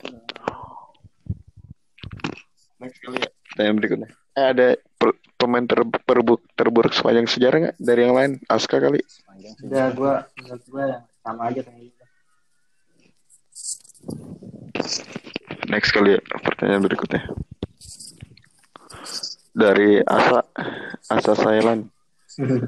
[2.79, 3.31] Next kali ya.
[3.51, 4.09] Pertanyaan berikutnya.
[4.33, 4.67] Eh, ada
[4.97, 8.33] per- pemain ter, perbu- terburuk sepanjang sejarah nggak dari yang lain?
[8.47, 9.03] Aska kali.
[9.67, 10.87] Udah gue menurut gue
[11.27, 12.03] sama aja kayak gitu.
[15.67, 16.21] Next kali ya.
[16.23, 17.23] Pertanyaan berikutnya.
[19.53, 20.41] Dari Asa
[21.09, 21.89] Asa Sailan.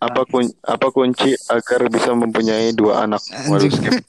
[0.00, 3.20] Apa kun apa kunci agar bisa mempunyai dua anak?
[3.52, 4.00] Waduh, skip.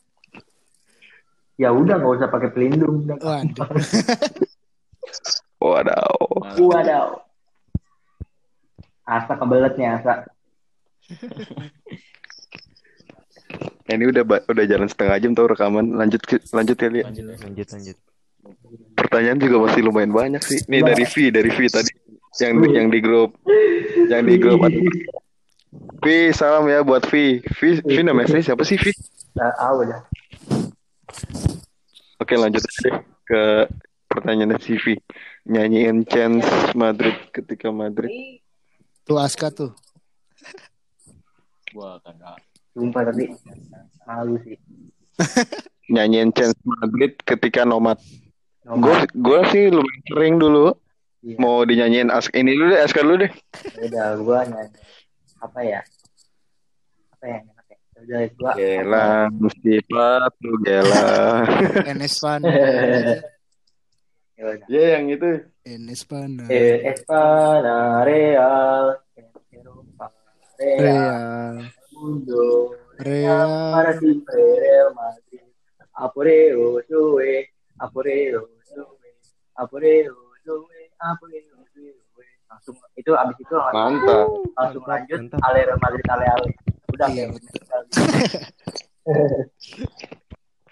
[1.60, 3.04] Ya udah nggak usah pakai pelindung.
[3.04, 3.68] Waduh.
[5.60, 6.16] Wadaw.
[6.56, 7.08] Wadaw.
[9.04, 10.14] Asa kebelet nih Asa.
[13.90, 16.00] Ya, ini udah udah jalan setengah jam tau rekaman.
[16.00, 16.24] Lanjut
[16.56, 17.06] lanjut kali ya.
[17.12, 17.36] Lanjut ya.
[17.44, 17.98] Lanjut lanjut.
[18.96, 20.64] Pertanyaan juga masih lumayan banyak sih.
[20.72, 21.92] Nih dari V, dari V tadi
[22.38, 23.34] yang di, yang di grup
[24.14, 24.62] yang di grup
[26.00, 27.44] V salam ya buat V.
[27.44, 28.90] V, v namanya V siapa sih V?
[29.38, 30.02] Nah, ah udah.
[32.24, 32.96] Oke lanjut aja deh
[33.28, 33.42] ke
[34.10, 34.98] pertanyaan si V.
[35.46, 38.42] Nyanyiin Chance Madrid ketika Madrid.
[39.06, 39.76] Tuh Aska tuh.
[41.76, 42.42] Gua kagak.
[42.74, 43.30] Sumpah tapi
[44.08, 44.58] malu sih.
[45.92, 48.00] Nyanyiin Chance Madrid ketika nomad.
[48.66, 50.78] Gue gue sih lumayan sering dulu
[51.20, 51.36] Iya.
[51.36, 53.32] mau dinyanyiin Ask ini dulu deh Aska dulu deh.
[53.84, 54.80] Udah gua nyanyi
[55.44, 55.82] apa ya?
[57.20, 57.78] Apa yang enak ya?
[58.00, 58.52] Udah gua.
[58.56, 61.08] Gela, mesti patu gela.
[61.92, 62.40] Enes Pan.
[62.48, 64.68] Ya udah.
[64.72, 65.44] Ya yang itu.
[65.68, 66.32] Enes Pan.
[66.48, 68.96] Eh, Espana Real,
[69.52, 70.08] Eropa
[70.56, 71.56] Real, Real.
[72.00, 72.72] Mundo
[73.04, 73.52] Real.
[73.76, 75.44] para siempre Real Madrid.
[76.00, 79.10] Aporeo, sube, aporeo, sube,
[79.60, 80.16] aporeo,
[80.48, 80.89] sube,
[82.50, 84.28] Langsung itu abis itu Mantap.
[84.58, 85.40] langsung lanjut Mantap.
[85.46, 86.50] ale Real Madrid ale ale.
[86.90, 87.62] Udah Iya, betul.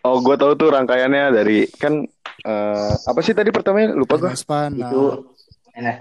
[0.02, 2.04] Oh, gue tahu tuh rangkaiannya dari kan
[2.44, 4.32] eh, apa sih tadi pertamanya lupa gue.
[4.74, 5.04] Itu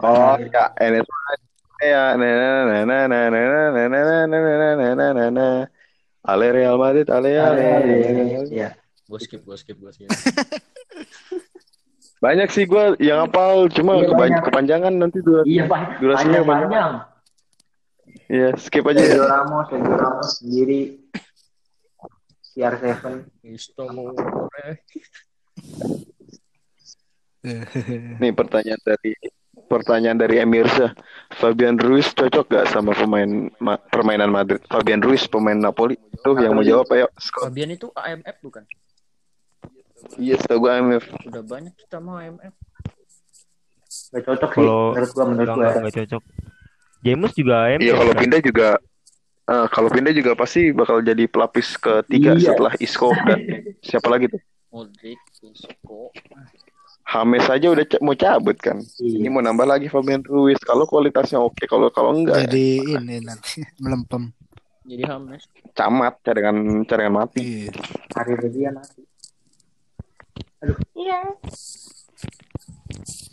[0.01, 1.05] Oh, ya NS
[1.85, 5.07] ya na na na na na na na na na na na na na na
[5.12, 5.47] na na
[6.24, 7.62] Ale Real Madrid, ale ale.
[8.49, 8.72] Iya.
[9.07, 10.09] Gua skip, gua skip, gua skip.
[12.27, 14.43] Banyak sih gue yang hafal, cuma Iya, kepan- banyak.
[14.43, 15.47] kepanjangan nanti dua.
[15.47, 15.81] Iya, Pak.
[15.97, 16.91] Durasinya Panjang panjang.
[18.27, 18.99] Iya, skip aja.
[18.99, 20.81] Sergio Ramos, Sergio Ramos sendiri
[22.49, 23.07] CR7
[23.47, 24.83] Istomore.
[28.18, 29.12] Nih pertanyaan dari
[29.64, 30.91] pertanyaan dari Emirza.
[31.33, 34.59] Fabian Ruiz cocok gak sama pemain ma- permainan Madrid?
[34.66, 35.95] Fabian Ruiz pemain Napoli.
[36.20, 37.07] Tuh yang mau jawab ayo.
[37.14, 38.66] Fabian itu AMF bukan?
[40.16, 41.05] Iya, setahu gue AMF.
[41.24, 42.55] Udah banyak kita mau AMF.
[44.07, 46.22] Gak cocok sih Kalau menurut gua menurut nggak- nggak cocok.
[47.03, 47.80] James juga AM.
[47.80, 48.68] Iya, kalau pindah juga
[49.47, 52.51] eh, kalau pindah juga pasti bakal jadi pelapis ketiga Iya.
[52.51, 53.38] setelah Isco dan
[53.80, 54.40] siapa lagi tuh?
[54.68, 56.11] Modric, Isco.
[57.07, 58.82] Hames aja udah mau cabut kan.
[58.99, 59.30] Ini Iya.
[59.30, 60.59] mau nambah lagi Fabian Ruiz.
[60.59, 64.34] Kalau kualitasnya oke, kalau kalau enggak Jadi ini nanti melempem.
[64.82, 65.42] Jadi Hames.
[65.72, 67.40] camat cadangan cadangan mati.
[67.64, 67.72] Iya.
[68.09, 68.70] Karir dia
[70.75, 71.31] nanti.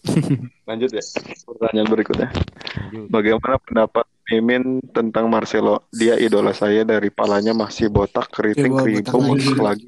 [0.70, 1.04] Lanjut ya.
[1.48, 2.30] Pertanyaan berikutnya.
[2.30, 3.08] Lanjut.
[3.10, 5.88] Bagaimana pendapat Mimin tentang Marcelo?
[5.90, 9.86] Dia idola saya dari palanya masih botak, keriting, Iya, botak botak lagi.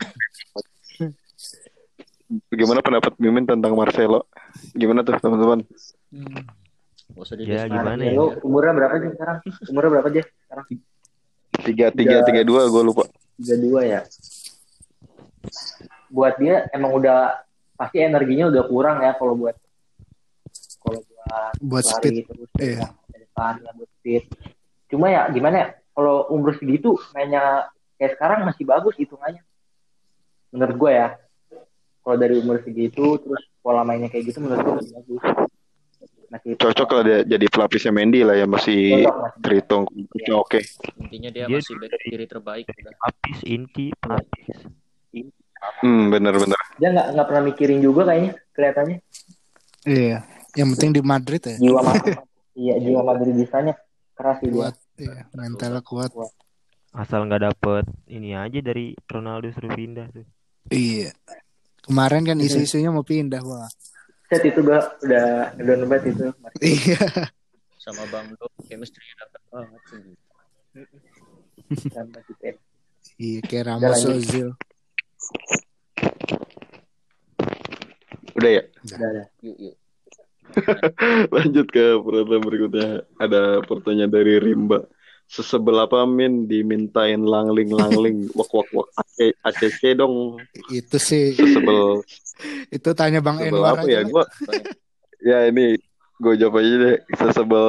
[2.50, 4.26] Bagaimana pendapat Mimin tentang Marcelo?
[4.74, 5.62] Gimana tuh teman-teman?
[6.10, 6.43] Hmm.
[7.38, 8.18] Ya, gimana ya?
[8.43, 9.38] umurnya berapa sih sekarang?
[9.72, 10.66] Umurnya berapa aja sekarang?
[11.64, 13.08] Tiga tiga tiga dua gue lupa.
[13.39, 14.02] 32 ya.
[16.16, 17.43] Buat dia emang udah
[17.76, 19.55] pasti energinya udah kurang ya kalau buat
[20.80, 22.16] kalau buat Buat lari speed.
[22.24, 22.88] terus Iya.
[23.11, 24.24] ke depan ya buat speed.
[24.88, 27.68] Cuma ya gimana ya kalau umur segitu mainnya
[27.99, 29.43] kayak sekarang masih bagus hitungannya.
[30.55, 31.07] Menurut gue ya.
[31.99, 35.24] Kalau dari umur segitu terus pola mainnya kayak gitu menurut gue masih bagus.
[36.26, 39.39] masih Cocok lah dia jadi pelapisnya Mendy lah ya masih Cocok, masih.
[39.41, 39.84] terhitung
[40.38, 40.59] oke.
[41.01, 42.93] Intinya dia, Dia masih back kiri terbaik udah.
[42.93, 44.57] Pelapis inti pelapis.
[45.80, 46.59] Hmm benar-benar.
[46.76, 48.97] dia nggak nggak pernah mikirin juga kayaknya kelihatannya
[49.86, 50.18] Iya.
[50.55, 51.55] Yang penting di Madrid ya.
[51.57, 52.01] jiwa Ma-
[52.53, 53.74] iya jiwa Madridistanya
[54.11, 54.76] keras sih dia Kuat.
[54.95, 55.22] Iya.
[55.32, 56.11] Mentalnya kuat.
[56.91, 60.26] Asal nggak dapet ini aja dari Ronaldo suruh pindah tuh.
[60.68, 61.11] Iya.
[61.82, 63.70] Kemarin kan isu-isunya mau pindah wah.
[64.26, 66.26] set itu gua udah ngedown banget itu
[66.59, 66.97] Iya.
[67.78, 70.01] Sama Bang Do chemistry dapet banget sih.
[72.41, 72.55] Pep.
[73.16, 74.01] Iya kayak Ramos.
[74.01, 74.57] Ozil.
[78.36, 78.63] Udah ya.
[78.67, 79.76] udah ada Yuk yuk.
[81.36, 82.89] Lanjut ke pertanyaan berikutnya.
[83.19, 84.86] Ada pertanyaan dari Rimba.
[85.26, 90.38] Sesebel apa Min dimintain langling-langling wak wak wak AC, ACC dong.
[90.69, 91.34] Itu sih.
[91.34, 92.05] Sesebel
[92.69, 94.05] Itu tanya Bang sebel Enwar apa ya?
[94.05, 94.11] aja.
[94.11, 94.23] Gua
[95.26, 95.82] ya ini
[96.21, 96.97] gue jawab aja deh.
[97.17, 97.67] Sesebel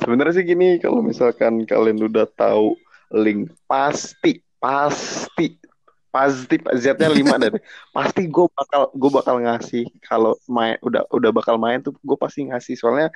[0.00, 2.74] sebenarnya sih gini kalau misalkan kalian udah tahu
[3.12, 5.60] link pasti pasti
[6.10, 7.52] pasti Z-nya 5 deh.
[7.92, 12.48] Pasti gue bakal gue bakal ngasih kalau main udah udah bakal main tuh gue pasti
[12.48, 13.08] ngasih soalnya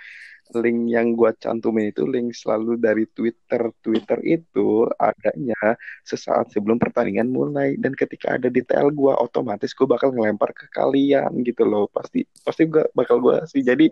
[0.51, 3.71] link yang gue cantumin itu link selalu dari Twitter.
[3.81, 10.11] Twitter itu adanya sesaat sebelum pertandingan mulai dan ketika ada detail gue otomatis gue bakal
[10.11, 11.87] ngelempar ke kalian gitu loh.
[11.91, 13.63] Pasti pasti gue bakal gue sih.
[13.63, 13.89] Jadi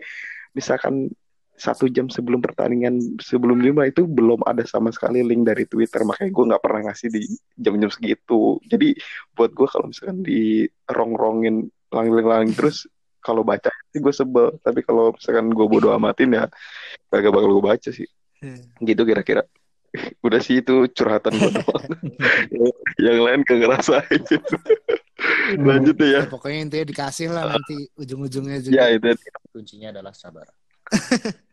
[0.51, 1.07] misalkan
[1.59, 6.07] satu jam sebelum pertandingan sebelum lima itu belum ada sama sekali link dari Twitter.
[6.07, 7.21] Makanya gue nggak pernah ngasih di
[7.59, 8.57] jam-jam segitu.
[8.65, 8.95] Jadi
[9.35, 12.87] buat gue kalau misalkan di rong-rongin lang-lang terus
[13.19, 14.55] kalau baca sih gue sebel.
[14.63, 16.45] Tapi kalau misalkan gue bodo amatin ya
[17.11, 18.07] kagak bakal gue baca sih.
[18.79, 19.43] Gitu kira-kira.
[20.25, 21.85] Udah sih itu curhatan gue doang.
[23.05, 24.23] Yang lain gak ngerasain
[25.57, 26.21] lanjut deh ya.
[26.25, 28.73] Ya, pokoknya intinya dikasih lah nanti ujung-ujungnya juga.
[28.75, 29.07] ya itu
[29.51, 30.47] Kuncinya adalah sabar.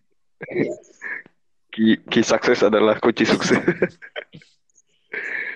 [1.68, 3.60] Ki, ki sukses adalah kunci sukses.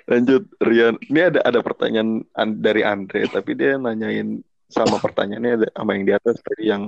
[0.04, 5.68] Lanjut Rian, ini ada ada pertanyaan an- dari Andre, tapi dia nanyain sama pertanyaannya ada
[5.70, 6.82] sama yang di atas tadi yang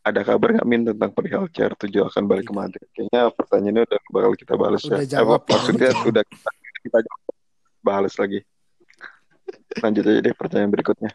[0.00, 2.88] ada kabar nggak Min tentang perihal CR7 akan balik ke Madrid?
[2.90, 5.20] Kayaknya pertanyaannya udah bakal kita balas Udah ya.
[5.20, 6.08] jawab, Eh, maksudnya udah jawab.
[6.10, 7.32] udah kita, kita jawab.
[7.80, 8.40] balas lagi.
[9.80, 11.10] Lanjut aja deh pertanyaan berikutnya.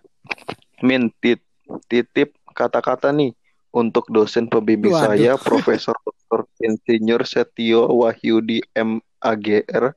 [0.82, 1.42] Min tit,
[1.88, 3.34] titip kata-kata nih
[3.76, 5.12] untuk dosen pembimbing Waduh.
[5.12, 6.48] saya Profesor Dr.
[6.64, 9.92] Insinyur Setio Wahyudi MAGR.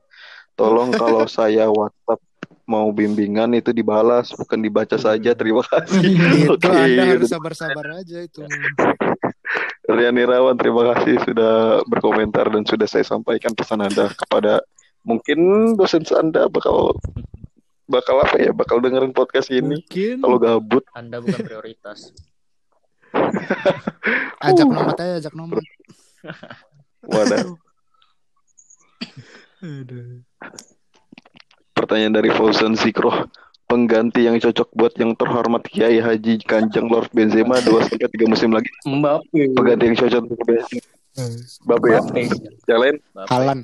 [0.59, 2.19] Tolong kalau saya WhatsApp
[2.67, 5.31] mau bimbingan itu dibalas bukan dibaca saja.
[5.31, 6.11] Terima kasih.
[6.45, 8.43] Itu Oke, Anda harus sabar-sabar aja itu.
[9.89, 14.61] Rian Irawan, terima kasih sudah berkomentar dan sudah saya sampaikan pesan Anda kepada
[15.01, 16.93] mungkin dosen Anda bakal
[17.89, 18.51] bakal apa ya?
[18.53, 20.83] Bakal dengerin podcast ini Mungkin kalau gabut.
[20.93, 22.13] Anda bukan prioritas.
[24.47, 25.59] ajak nomor aja, ajak nomor.
[27.11, 27.55] Waduh.
[29.59, 30.23] Aduh.
[31.75, 33.27] Pertanyaan dari Fauzan Zikroh.
[33.69, 38.49] Pengganti yang cocok buat yang terhormat Kiai Haji Kanjeng Lord Benzema dua tiga tiga musim
[38.49, 38.69] lagi.
[38.81, 39.53] Mbappe.
[39.53, 40.81] Pengganti yang cocok untuk Benzema.
[41.69, 42.01] Bapak ya.
[42.01, 42.21] Mbappe.
[42.65, 42.95] Yang lain?
[43.13, 43.29] Mbappe.
[43.29, 43.59] Halan.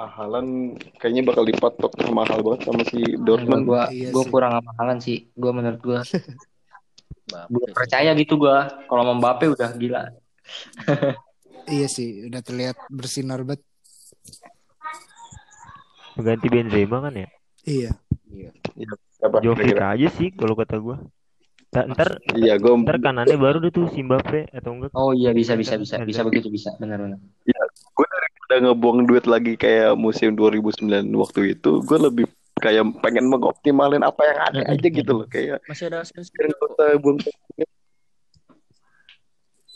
[0.00, 3.62] Ah, Haaland kayaknya bakal dipatok mahal banget sama si Enggak, Dortmund.
[3.68, 5.28] gua Iya gua kurang sama Haaland sih.
[5.36, 6.00] Gua menurut gua
[7.52, 7.74] gua sih.
[7.76, 8.64] percaya gitu gua.
[8.88, 10.02] Kalau sama Mbappe udah gila.
[11.70, 13.62] Iya sih, udah terlihat bersinar banget.
[16.18, 17.28] Mengganti Benzema kan ya?
[17.62, 17.90] Iya.
[19.20, 19.94] Siapa Jovic kira-kira?
[19.94, 20.96] aja sih kalau kata gua.
[21.70, 24.90] Ntar, ntar, Iya, gue ntar kanannya baru deh tuh si Mbappe atau enggak?
[24.98, 27.22] Oh iya bisa bisa bisa bisa begitu bisa benar-benar.
[27.46, 27.59] gue
[28.50, 32.26] daripada ngebuang duit lagi kayak musim 2009 waktu itu, gue lebih
[32.58, 37.22] kayak pengen mengoptimalin apa yang ada aja gitu loh kayak Masih ada kita buang.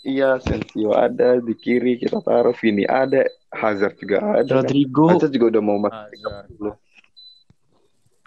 [0.05, 4.45] Iya, Sensio ada di kiri kita taruh Vini ada, Hazard juga ada.
[4.45, 4.61] kan.
[4.61, 6.77] Rodrigo Hazard juga udah mau masuk Hazard.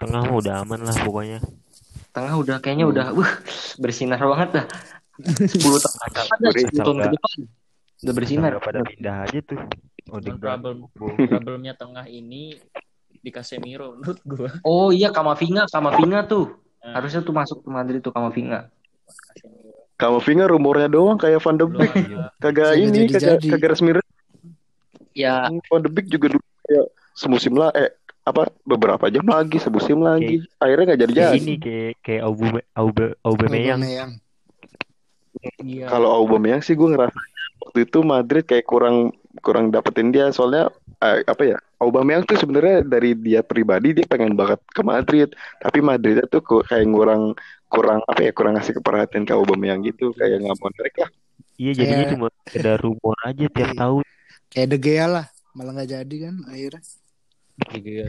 [0.00, 1.38] Tengah udah aman lah pokoknya.
[2.08, 3.30] tengah udah kayaknya udah wah
[3.78, 4.66] bersinar banget dah.
[5.54, 7.36] 10 tahun Asal, ada 10 asal tahun ke depan.
[7.98, 8.52] Udah bersinar.
[8.58, 9.60] pada pindah aja tuh.
[10.08, 10.76] Cuman problem
[11.30, 12.56] problemnya tengah ini
[13.18, 14.50] di Casemiro menurut gua.
[14.64, 16.56] Oh iya Kamavinga Kamavinga tuh.
[16.80, 18.72] Nah, Harusnya tuh masuk ke Madrid tuh Kamavinga.
[19.04, 19.76] Casemiro.
[19.98, 21.90] Kamavinga rumornya doang kayak Van de Beek.
[21.90, 22.30] ada.
[22.38, 23.90] Kagak ini, kagak kagak resmi.
[25.12, 26.86] Ya Van de Beek juga dulu kayak
[27.18, 27.90] semusim lah eh
[28.28, 33.16] apa beberapa jam lagi semusim lagi akhirnya nggak jadi jadi ini kayak kayak Aube Aube
[33.24, 33.80] Aubameyang.
[33.80, 34.10] Aubameyang.
[35.64, 35.86] Iya.
[35.88, 37.16] kalau Aubameyang sih gue ngerasa
[37.64, 40.68] waktu itu Madrid kayak kurang kurang dapetin dia soalnya
[41.00, 45.30] eh, apa ya Aubameyang tuh sebenarnya dari dia pribadi dia pengen banget ke Madrid,
[45.62, 47.38] tapi Madrid tuh kayak kurang
[47.70, 51.10] kurang apa ya kurang ngasih perhatian ke Aubameyang gitu, kayak nggak mau narik lah.
[51.54, 54.02] Iya jadinya Kayak- cuma ada rumor aja tiap tahun.
[54.50, 56.82] Kayak De Gea lah, malah nggak jadi kan akhirnya.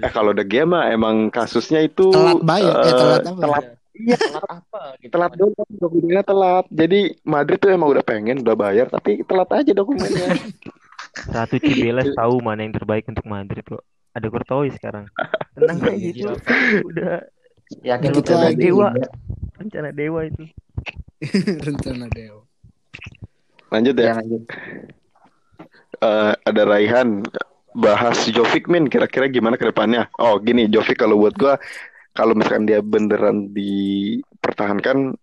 [0.02, 3.38] Eh kalau De Gea mah emang kasusnya itu Telat bayar, eh eh, telat apa?
[3.42, 3.66] telat
[4.00, 6.66] iya telat apa gitu telat doang dokumennya telat.
[6.74, 10.26] Jadi Madrid tuh emang udah pengen udah bayar tapi telat aja dokumennya.
[11.16, 13.84] Satu Cibeles tahu mana yang terbaik untuk Madrid kok.
[14.14, 15.06] Ada Courtois sekarang.
[15.54, 16.34] Tenang aja gitu.
[16.86, 17.24] Udah
[17.86, 18.58] Yakin kayak lagi.
[18.60, 18.88] dewa.
[18.92, 19.08] Iya.
[19.60, 20.44] rencana dewa itu.
[21.68, 22.42] Rencana Dewa.
[23.70, 24.14] Lanjut Ya, ya.
[24.18, 24.44] lanjut.
[26.00, 27.22] Eh, ada Raihan
[27.76, 30.08] bahas Jovic Min kira-kira gimana ke depannya?
[30.18, 31.60] Oh gini Jovic kalau buat gua
[32.16, 35.14] kalau misalkan dia beneran dipertahankan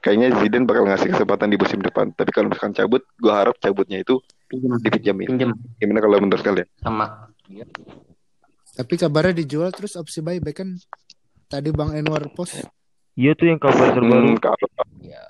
[0.00, 2.14] kayaknya Zidane bakal ngasih kesempatan di musim depan.
[2.14, 4.22] Tapi kalau misalkan cabut, gua harap cabutnya itu
[4.54, 4.72] Pinjem.
[4.80, 5.26] dipinjamin.
[5.28, 6.68] Pinjem Gimana kalau menurut kalian?
[6.76, 7.06] sama.
[8.72, 10.68] Tapi kabarnya dijual terus opsi buyback kan
[11.46, 12.58] tadi Bang Enwar post.
[13.14, 14.26] Iya tuh yang kabar terbaru.
[14.28, 14.66] Hmm, kalau
[15.00, 15.22] ya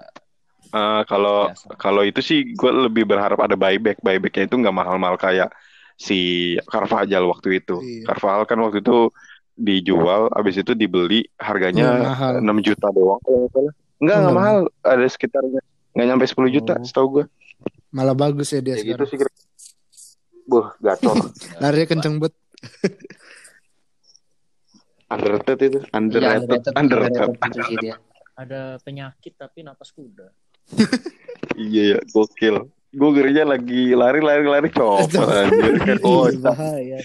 [0.66, 1.68] eh, kalau biasa.
[1.76, 4.00] kalau itu sih gue lebih berharap ada buyback.
[4.00, 5.52] Buybacknya itu nggak mahal-mahal kayak
[5.94, 6.18] si
[6.64, 7.76] Carvajal waktu itu.
[7.78, 8.08] Iya.
[8.08, 9.12] Carvajal kan waktu itu
[9.54, 12.32] dijual, habis itu dibeli Iya, harganya mahal.
[12.40, 13.72] 6 juta doang kalau nggak salah.
[13.94, 14.56] Enggak, nggak nggak mahal.
[14.82, 15.42] Ada sekitar
[15.92, 16.82] nggak nyampe 10 juta Oh.
[16.82, 17.24] setahu gue.
[17.90, 19.06] Malah bagus ya dia gitu sekarang.
[19.06, 19.30] sih kira.
[20.44, 21.14] Buh, gacor.
[21.62, 22.34] Larinya kenceng banget.
[25.06, 27.78] underrated itu, Iya, underrated, underrated, underrated.
[27.80, 27.96] dia.
[28.34, 30.26] ada penyakit tapi napas kuda
[31.54, 32.66] Iya ya, gokil.
[32.90, 35.98] Gue ngerinya lagi lari lari lari copot anjir kan.
[36.02, 36.98] Oh, Ih, bahaya.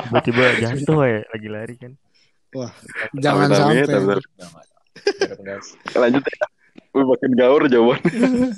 [0.00, 1.92] Tiba-tiba jatuh ya lagi lari kan.
[2.52, 2.72] Wah,
[3.12, 3.84] jangan sampai.
[5.94, 6.46] lanjut ya.
[6.94, 8.02] Wih, makin gaur jawaban.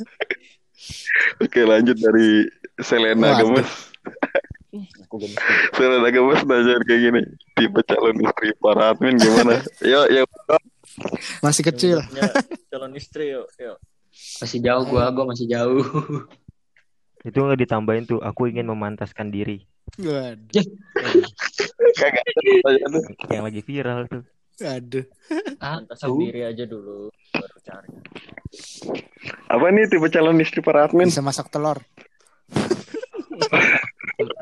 [1.44, 2.48] Oke, lanjut dari
[2.80, 3.40] Selena.
[3.40, 3.92] Gomez.
[4.76, 5.40] aku gemes
[5.72, 7.22] Selena Gomez nanya kayak gini.
[7.56, 9.56] Tipe calon istri para admin gimana?
[9.92, 10.22] Yo, yo.
[11.40, 12.04] Masih kecil.
[12.04, 12.28] Punya
[12.72, 13.76] calon istri yuk yuk
[14.40, 15.84] Masih jauh gua, gua masih jauh.
[17.24, 18.20] Itu nggak ditambahin tuh.
[18.20, 19.64] Aku ingin memantaskan diri.
[19.96, 20.64] Waduh.
[21.96, 23.04] Kagak ada pertanyaan tuh.
[23.32, 24.22] Yang lagi viral tuh.
[24.56, 25.04] Aduh.
[25.60, 27.88] Ah, sendiri aja dulu baru cari
[29.52, 31.12] Apa nih tipe calon istri para admin?
[31.12, 31.76] Bisa masak telur.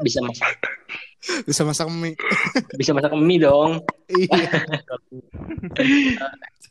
[0.07, 0.55] Bisa masak,
[1.49, 2.15] Bisa masak mie.
[2.79, 3.83] bisa masak mie dong.
[4.07, 4.39] Iya.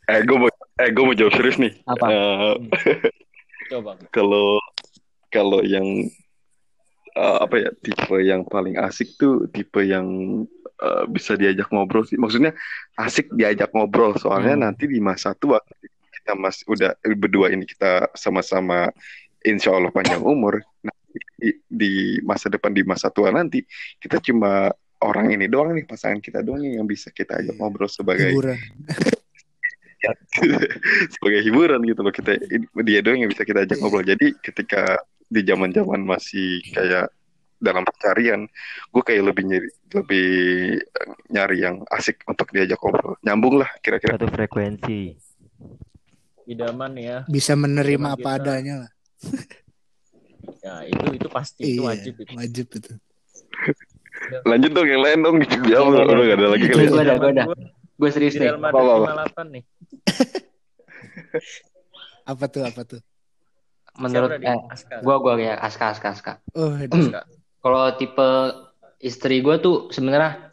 [0.04, 1.72] Eh, gue mau, eh, gue mau jawab serius nih.
[1.88, 2.06] Apa?
[2.12, 2.54] Eh,
[3.72, 4.60] coba kalau
[5.32, 6.04] kalau yang
[7.16, 10.04] eh, apa ya tipe yang paling asik tuh tipe yang
[10.76, 12.50] eh, bisa diajak ngobrol sih maksudnya
[12.96, 14.64] asik diajak ngobrol soalnya Hmm.
[14.66, 15.60] nanti di masa tua
[16.10, 18.88] kita mas udah berdua ini kita sama-sama
[19.40, 20.94] insya Allah panjang umur nah,
[21.36, 23.60] di, di masa depan di masa tua nanti
[23.98, 27.60] kita cuma orang ini doang nih pasangan kita doang nih yang bisa kita ajak Iya.
[27.60, 28.56] ngobrol sebagai Hiburan.
[31.14, 32.36] sebagai hiburan gitu loh kita
[32.82, 33.82] dia doang yang bisa kita ajak Iya.
[33.82, 34.82] ngobrol jadi ketika
[35.24, 37.08] di zaman zaman masih kayak
[37.64, 38.44] dalam pencarian
[38.92, 40.26] gue kayak lebih nyari lebih
[40.78, 45.16] eh, nyari yang asik untuk diajak ngobrol nyambung lah kira-kira Satu frekuensi.
[46.44, 48.90] idaman ya Bisa menerima apa kita- adanya lah.
[50.60, 51.88] ya itu itu pasti itu Iya.
[51.88, 52.92] wajib itu Wajib itu.
[54.44, 56.88] lanjut dong yang lain dong Iya, iya, udah gak ada lagi kali ya.
[56.88, 57.44] Gua ada, Zaman gua ada.
[57.94, 58.48] Gue serius nih.
[58.50, 59.08] Apa, apa, apa?
[59.32, 59.62] 58 nih
[62.24, 62.62] Apa tuh?
[62.64, 63.00] Apa tuh?
[63.94, 64.46] Menurut Siapa tadi?
[64.48, 64.96] eh, Aska.
[65.00, 66.32] gua gua ya Aska Aska Aska.
[66.56, 67.20] Oh, Aska.
[67.64, 68.28] Kalau tipe
[69.00, 70.52] istri gue tuh sebenarnya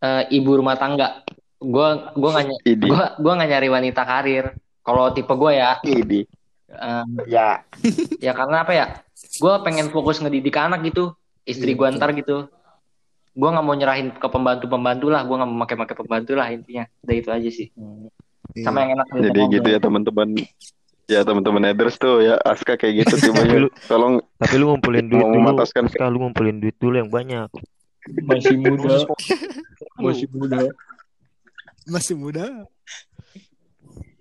[0.00, 1.20] eh, ibu rumah tangga.
[1.60, 2.48] Gua gua nggak
[2.88, 4.56] gua gua nggak nyari wanita karir.
[4.80, 6.24] Kalau tipe gue ya, Idi
[6.72, 7.60] eh, ya
[8.24, 8.86] ya karena apa ya?
[9.36, 11.12] Gue pengen fokus ngedidik anak gitu.
[11.44, 11.98] Istri Iya, gue betul.
[12.00, 12.36] ntar gitu.
[13.36, 15.20] Gue nggak mau nyerahin ke pembantu-pembantu lah.
[15.28, 16.88] Gue nggak mau pakai-pakai pembantu lah intinya.
[17.04, 17.68] Udah itu aja sih.
[18.56, 18.64] iya.
[18.64, 20.28] Sama yang enak jadi gitu ya teman-teman
[21.10, 25.50] ya teman-teman Eders tuh ya Aska kayak gitu tipenya tolong Tapi lu ngumpulin duit Mau
[25.52, 25.58] dulu.
[25.58, 27.50] Aska, lu ngumpulin duit dulu yang banyak.
[28.24, 29.04] Masih muda.
[29.98, 30.70] Masih muda.
[31.90, 32.46] Masih muda.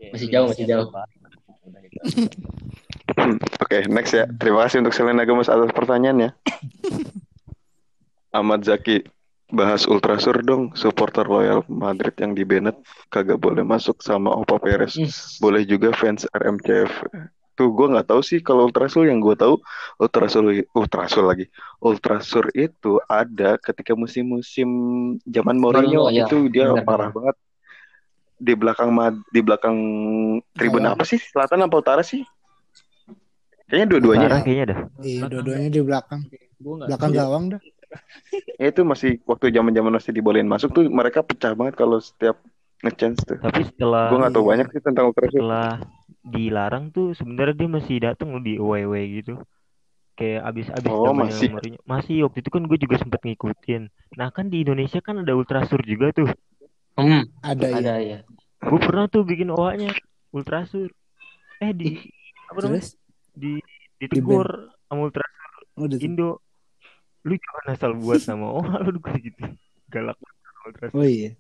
[0.10, 0.90] Masih jauh, masih jauh.
[3.64, 4.26] Oke, next ya.
[4.42, 6.34] Terima kasih untuk Selena Gomez atas pertanyaannya.
[8.34, 9.06] Ahmad Zaki
[9.50, 12.78] bahas Ultrasur dong, supporter loyal Madrid yang di Bennett
[13.10, 14.94] kagak boleh masuk sama Opa Perez.
[15.42, 17.10] Boleh juga fans RMCF.
[17.54, 19.60] Tuh gue nggak tahu sih kalau Ultrasur yang gue tahu
[20.00, 21.50] Ultrasur Ultrasur lagi.
[21.82, 24.70] Ultrasur itu ada ketika musim-musim
[25.28, 26.24] zaman Mourinho ya.
[26.24, 27.36] itu dia Benar, parah banget
[28.40, 29.76] di belakang Mad- di belakang
[30.56, 30.96] tribun Bawah.
[30.96, 31.20] apa sih?
[31.20, 32.24] Selatan apa utara sih?
[33.68, 34.28] Kayaknya dua-duanya.
[34.32, 34.80] Parah kayaknya dah.
[35.04, 36.22] Iya, dua-duanya di belakang.
[36.58, 37.20] Belakang tahu.
[37.20, 37.62] gawang dah.
[38.58, 42.38] Ya itu masih waktu zaman-zaman masih dibolehin masuk tuh mereka pecah banget kalau setiap
[42.80, 43.38] ngechance tuh.
[43.38, 44.50] Tapi setelah Gue nggak tahu Iya.
[44.54, 45.34] banyak sih tentang Ultra Shoot.
[45.36, 45.70] setelah
[46.22, 48.86] dilarang tuh sebenarnya dia masih datang di away
[49.20, 49.42] gitu.
[50.14, 51.48] Kayak abis-abis Oh, zamannya masih.
[51.50, 51.80] Mourinho.
[51.84, 53.82] Masih waktu itu kan gue juga sempat ngikutin.
[54.16, 56.30] Nah kan di Indonesia kan ada Ultrasur juga tuh.
[56.94, 57.76] Hmm, Ada ya.
[57.80, 58.20] ada ya.
[58.60, 59.96] Gue pernah tuh bikin OA-nya
[60.30, 60.92] Ultrasur.
[61.58, 61.96] Eh di
[62.46, 62.84] apa namanya?
[63.32, 63.64] Di
[63.98, 64.48] ditegur
[64.86, 65.48] sama Ultrasur
[65.80, 66.00] tuh.
[66.00, 66.44] Indo.
[67.26, 69.44] Lu jangan asal buat nama OA lu gue gitu.
[69.88, 70.94] Galak sama.
[70.94, 71.34] Oh iya.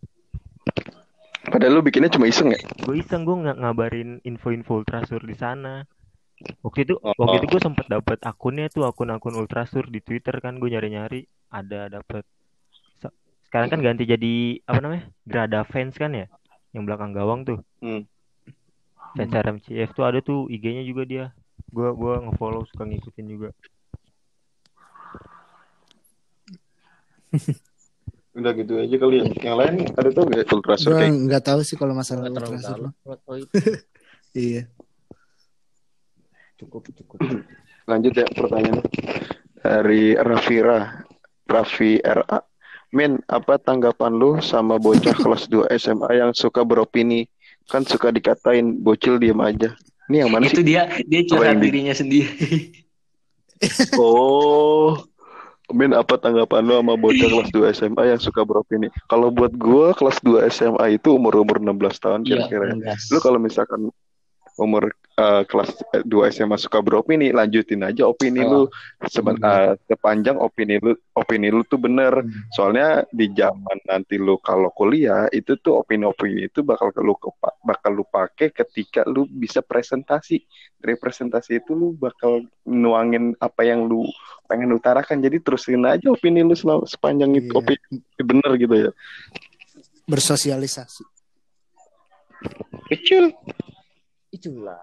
[1.40, 2.60] Padahal lu bikinnya cuma iseng ya.
[2.60, 5.88] gue iseng gue nggak ngabarin info-info ultrasur di sana
[6.62, 7.12] waktu itu Oh.
[7.16, 11.88] waktu itu gue sempat dapat akunnya tuh akun-akun ultrasur di Twitter kan gue nyari-nyari ada
[11.90, 12.24] dapat
[12.96, 13.12] Se-
[13.44, 16.28] sekarang kan ganti jadi apa namanya Grada fans kan ya
[16.72, 18.08] yang belakang gawang tuh Hmm.
[19.16, 21.26] fans RMCF tuh ada tuh IG-nya juga dia
[21.68, 23.50] gue gua ngefollow suka ngikutin juga
[28.40, 29.26] Udah gitu aja kali ya.
[29.52, 32.94] Yang lain ada tuh nggak Ultra Shoot Gue kayak nggak tahu sih kalau masalah ultrasur.
[33.04, 33.52] Oh, itu
[34.38, 34.70] Iya.
[36.56, 37.20] cukup cukup.
[37.90, 38.84] Lanjut ya pertanyaannya
[39.60, 41.04] dari Rafira,
[41.48, 42.40] Raffi RA.
[42.90, 47.26] Min, apa tanggapan lu sama bocah kelas 2 SMA yang suka beropini?
[47.70, 49.74] Kan suka dikatain bocil diem aja.
[50.10, 50.74] Ini yang mana Itu sih?
[50.74, 52.74] dia dia curhat dirinya sendiri.
[53.94, 54.98] Oh,
[55.70, 58.90] Min, apa tanggapan lu sama bocah kelas 2 SMA yang suka beropini?
[59.06, 62.74] Kalau buat gua kelas 2 SMA itu umur-umur 16 tahun Iya, kira-kira.
[62.98, 63.14] 16.
[63.14, 63.94] Lu kalau misalkan
[64.60, 68.48] umur eh, kelas 2 SMA suka beropini, lanjutin aja opini Oh.
[68.48, 68.62] lu
[69.08, 72.24] Seben- eh, sepanjang opini lu opini lu tuh bener.
[72.24, 72.32] Hmm.
[72.52, 77.16] Soalnya di zaman nanti lu kalau kuliah itu tuh opini-opini itu bakal lu
[77.60, 80.40] bakal lu pakai ketika lu bisa presentasi.
[80.80, 84.08] Dari presentasi itu lu bakal nuangin apa yang lu
[84.48, 85.20] pengen utarakan.
[85.20, 87.60] Jadi terusin aja opini lu selama, sepanjang itu Iya.
[87.60, 87.86] opini
[88.24, 88.92] bener gitu ya.
[90.08, 91.04] Bersosialisasi.
[92.88, 93.36] Kecil.
[94.40, 94.80] Itulah.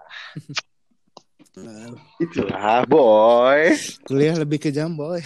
[1.57, 1.89] Nah,
[2.21, 3.73] Itulah boy.
[4.05, 5.17] kuliah lebih kejam boy.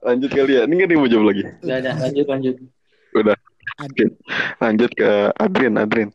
[0.00, 0.64] Lanjut kali ya.
[0.64, 1.42] Ini nggak mau jawab lagi.
[1.60, 2.54] Udah, udah, lanjut lanjut.
[3.16, 3.36] Udah.
[3.80, 4.16] Ad-
[4.58, 6.08] Lanjut ke Adrin, Adrin.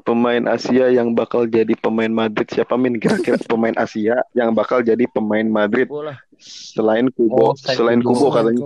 [0.00, 2.96] Pemain Asia yang bakal jadi pemain Madrid siapa min?
[2.96, 6.16] Kira-kira pemain Asia yang bakal jadi pemain Madrid Bola.
[6.40, 8.16] selain Kubo, Oh, selain Kubo.
[8.16, 8.60] Kubo katanya.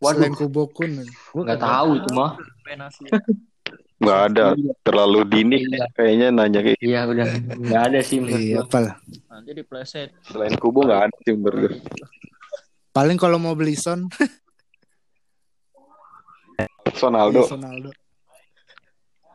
[0.00, 0.12] Waduh.
[0.12, 0.92] Selain Kubo Kun.
[1.32, 2.30] Gua Nggak tahu itu mah.
[3.94, 4.46] Nggak ada,
[4.80, 5.86] terlalu dini Iya.
[5.92, 6.88] kayaknya nanya kayak gitu.
[6.88, 7.26] Iya udah
[7.56, 8.94] nggak ada sih Iya, apalah.
[9.28, 10.08] Nanti dipleset.
[10.24, 11.78] Selain Kubo nggak ada sih gue.
[12.90, 14.06] Paling kalau mau beli Son,
[16.92, 17.42] Sonaldo.
[17.42, 17.90] beli Ronaldo.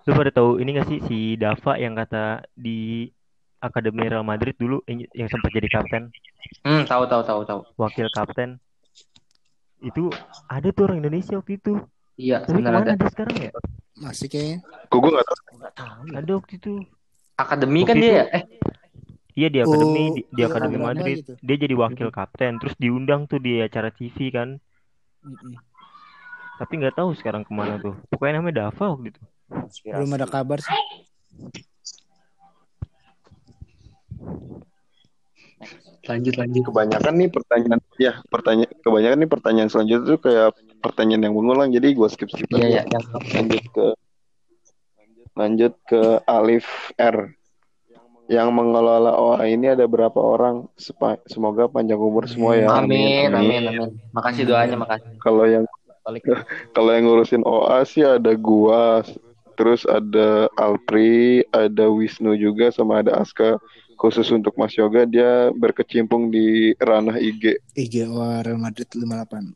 [0.01, 3.05] lu pada tahu ini gak sih si Dava yang kata di
[3.59, 6.09] Akademi Real Madrid dulu yang, yang sempat jadi kapten
[6.59, 7.61] Hmm, tahu tahu tahu tahu.
[7.75, 8.57] wakil kapten
[9.77, 10.07] itu
[10.45, 11.77] ada tuh orang Indonesia waktu itu
[12.19, 12.99] Iya, tapi benar ke mana ada.
[12.99, 13.51] dia sekarang ya
[13.95, 14.57] Masih kayaknya.
[14.87, 15.37] Kok gue nggak tahu.
[15.55, 15.99] Enggak tahu.
[16.13, 16.73] ada waktu itu
[17.33, 18.25] Akademi kan Waktu dia itu- ya?
[18.35, 18.43] Eh,
[19.31, 21.33] Iya di akademi Oh, di, di iya, akademi berapa Madrid gitu.
[21.39, 24.59] dia jadi wakil kapten terus diundang tuh di acara TV kan
[25.23, 25.55] Mm-mm.
[26.55, 29.21] tapi nggak tahu sekarang ke mana tuh pokoknya namanya Dava waktu itu.
[29.87, 30.75] Belum ada kabar sih.
[36.09, 36.63] Lanjut lanjut.
[36.65, 40.49] Kebanyakan nih pertanyaan, ya pertanyaan, kebanyakan nih pertanyaan selanjutnya tuh kayak
[40.79, 41.69] pertanyaan yang mengulang.
[41.69, 43.03] Jadi gue skip skip Iya ya, yang
[43.35, 43.85] lanjut ke
[45.37, 47.31] lanjut ke Alif R
[48.29, 53.61] yang mengelola OA ini ada berapa orang Sepa- semoga panjang umur semua ya amin amin
[53.65, 53.89] amin.
[54.13, 55.09] Makasih doanya, makasih.
[55.17, 55.65] kalau yang
[56.75, 59.01] kalau yang ngurusin OA sih ada gua
[59.59, 63.59] terus ada Alpri ada Wisnu juga sama ada Aska.
[63.93, 69.51] Khusus untuk Mas Yoga dia berkecimpung di ranah IG IG Real Madrid 58.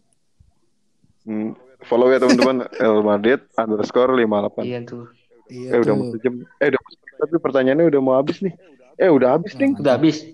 [1.23, 2.67] Hmm, follow ya teman-teman.
[2.83, 5.07] El Madrid underscore 58 Iya tuh.
[5.47, 5.95] Iya eh udah tuh.
[5.97, 6.33] mau sejam.
[6.59, 6.81] Eh udah
[7.15, 8.51] tapi pertanyaannya udah mau habis nih.
[8.99, 10.27] Eh udah habis nih Udah habis.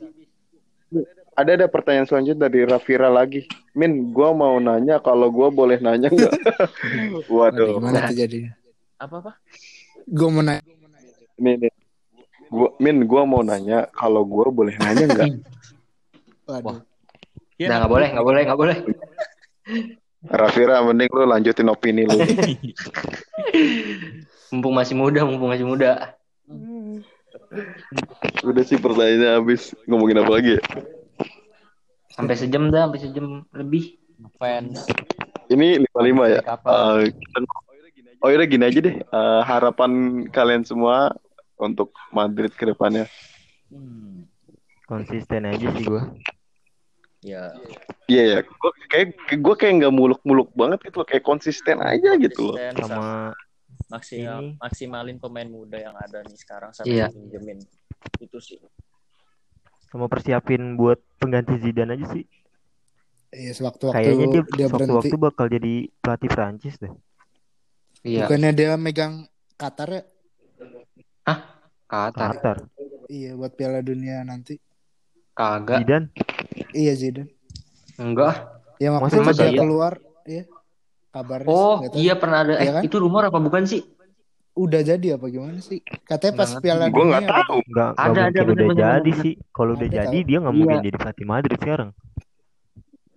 [1.31, 3.45] ada ada pertanyaan selanjutnya dari Rafira lagi.
[3.71, 6.33] Min gua mau nanya kalau gua boleh nanya nggak?
[7.29, 7.69] Waduh, waduh.
[7.77, 8.51] Gimana tuh jadinya?
[8.99, 9.31] Apa apa?
[10.05, 10.61] Gue mau nanya.
[11.39, 11.71] nih nih
[12.51, 15.29] gua Min gua mau nanya kalau gua boleh nanya nggak
[16.49, 16.83] Waduh.
[17.55, 18.77] Udah nggak boleh, nggak boleh, nggak boleh.
[20.25, 22.17] Rafira mending lu lanjutin opini lu
[24.51, 26.17] Mumpung masih muda, mumpung masih muda.
[28.41, 30.61] udah sih pertanyaannya habis ngomongin apa lagi ya
[32.09, 33.95] Sampai sejam dah, sampai sejam lebih.
[34.35, 34.83] Fans.
[35.47, 35.95] ini 55
[36.27, 36.41] ya.
[36.43, 37.68] Eh, kita-
[38.19, 39.91] oh yaudah gini aja deh Eh, harapan
[40.29, 41.13] kalian semua
[41.55, 43.05] untuk Madrid ke depannya
[43.69, 44.25] Hmm.
[44.83, 46.09] konsisten aja sih gua
[47.19, 47.51] Ya,
[48.07, 49.07] Iya ya, gue kayak
[49.37, 52.55] gue kayak nggak muluk-muluk banget gitu loh, kayak konsisten aja gitu loh.
[52.55, 53.09] konsisten sama sama
[53.91, 54.55] maksimal ini.
[54.55, 57.11] maksimalin pemain muda yang ada nih sekarang sampai Iya.
[57.11, 57.59] pinjemin
[58.17, 58.57] itu sih.
[59.91, 62.23] sama persiapin buat pengganti Zidane aja sih.
[63.29, 64.89] Iya, sewaktu-waktu Kayaknya dia, dia, berhenti.
[64.89, 66.93] waktu-waktu bakal jadi pelatih Prancis deh.
[68.01, 68.25] Iya.
[68.25, 70.03] Bukannya dia megang Qatar ya?
[71.85, 72.37] Qatar.
[72.37, 72.57] Qatar.
[73.07, 74.61] Iya, buat Piala Dunia nanti.
[75.33, 75.81] Kagak.
[75.81, 76.07] Zidane
[76.71, 77.33] Iya, Zidane.
[77.97, 78.35] Enggak.
[78.77, 79.59] Ya waktu masa dia iya?
[79.59, 79.93] keluar,
[80.23, 80.43] iya.
[81.09, 82.53] Kabarnya Oh, sih, iya pernah ada.
[82.55, 82.81] Eh, Iya kan?
[82.85, 83.81] itu rumor apa bukan sih?
[84.53, 85.81] Udah jadi apa gimana sih?
[86.05, 87.33] Katanya pas Nggak Piala Gue nggak Dunia.
[87.33, 87.57] tahu.
[87.65, 89.23] nggak nggak Ada, ada, udah bener-bener, jadi bener.
[89.25, 89.33] sih.
[89.49, 90.27] Kalau udah jadi tahu.
[90.27, 90.59] dia nggak Iya.
[90.61, 91.89] mungkin jadi pelatih Madrid sekarang.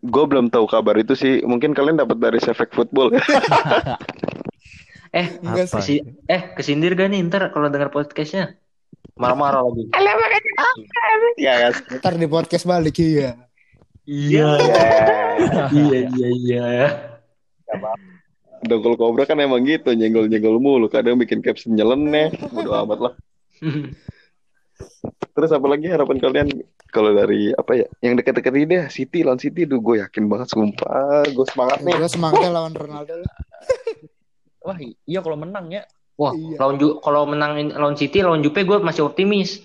[0.03, 1.35] Gue belum tahu kabar itu sih.
[1.43, 3.13] Mungkin kalian dapat dari Efek Football.
[5.13, 5.85] Eh, Enggak Apa?
[5.85, 6.01] sih.
[6.01, 8.57] si eh kesindir gak nih ntar kalau denger podcastnya?
[9.13, 9.85] Marah-marah lagi.
[11.37, 11.73] ya kan?
[12.01, 13.37] Ntar di podcast balik iya.
[14.09, 14.49] Iya.
[15.69, 16.65] iya, iya, iya.
[18.65, 20.89] Dongkol Cobra kan emang gitu, nyenggol-nyenggol mulu.
[20.89, 22.33] Kadang bikin caption nyeleneh.
[22.49, 23.13] Bodo amat lah.
[25.33, 26.49] Terus apa lagi harapan kalian
[26.89, 27.87] kalau dari apa ya?
[28.01, 31.27] Yang dekat-dekat ini deh, City lawan City tuh gue yakin banget sumpah.
[31.29, 32.01] Gue semangat nih.
[32.01, 33.33] Gue semangatnya lawan Ronaldo lah.
[34.63, 35.83] Wah, iya kalau menang ya
[36.21, 36.61] Wah, Iya.
[36.61, 39.65] lawan kalau menangin lawan City, lawan Jupe gue masih optimis.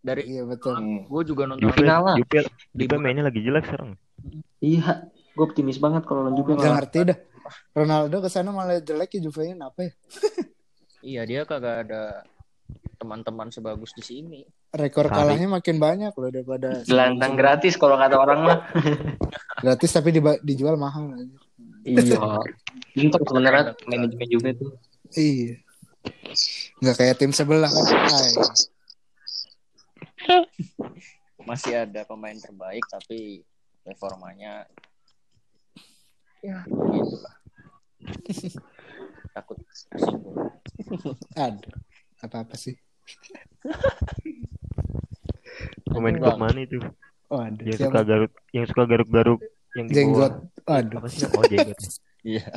[0.00, 0.80] dari Iya betul.
[0.80, 2.16] gue juga nonton Juve, Final lah.
[2.16, 4.00] Juve, Juve mainnya lagi jelek sekarang.
[4.58, 5.04] Iya,
[5.36, 6.52] gue optimis banget kalau lawan Jupe.
[6.52, 6.76] Gak malah.
[6.80, 7.18] ngerti dah.
[7.76, 9.92] Ronaldo ke sana malah jelek ya Juve apa ya?
[11.00, 12.28] Iya dia kagak ada
[13.00, 14.40] teman-teman sebagus di sini.
[14.70, 15.16] Rekor Kali.
[15.32, 18.58] kalahnya makin banyak loh daripada Gelantang gratis kalau kata orang mah.
[19.64, 20.12] gratis tapi
[20.44, 21.39] dijual mahal aja.
[21.84, 22.40] Iya.
[22.92, 24.70] Pintar sebenarnya manajemen Juve tuh.
[25.16, 25.60] Iya.
[26.80, 27.70] Nggak kayak tim sebelah.
[27.70, 28.32] Ay.
[31.42, 33.42] Masih ada pemain terbaik tapi
[33.80, 34.68] performanya
[36.44, 37.36] ya gitu lah.
[39.36, 39.56] Takut
[39.92, 40.36] tersinggung.
[41.36, 41.74] Aduh.
[42.20, 42.76] Apa-apa sih?
[45.88, 46.22] Pemain Bang.
[46.22, 46.78] klub mana itu?
[47.32, 47.64] Oh, aduh.
[47.64, 47.92] Yang Siapa?
[47.92, 49.40] suka garuk, yang suka garuk-garuk
[49.76, 50.34] yang di Jenggot.
[50.66, 50.98] Aduh.
[50.98, 51.26] Apa sih?
[51.30, 51.78] Oh jenggot.
[52.20, 52.52] Iya.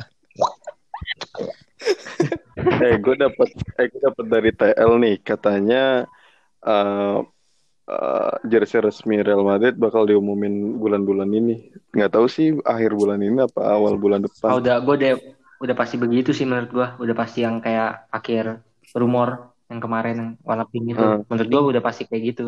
[2.84, 6.04] Eh, gue dapat eh gue dapat dari TL nih katanya
[6.60, 7.18] eh
[7.84, 11.72] eh, jersey resmi Real Madrid bakal diumumin bulan-bulan ini.
[11.92, 14.60] Nggak tahu sih akhir bulan ini apa awal bulan depan.
[14.60, 15.12] udah gue udah
[15.60, 16.88] udah pasti begitu sih menurut gue.
[17.00, 18.60] Udah pasti yang kayak akhir
[18.92, 21.00] rumor yang kemarin yang warna pink itu.
[21.00, 21.24] Hmm.
[21.24, 22.46] Menurut gue udah pasti kayak gitu.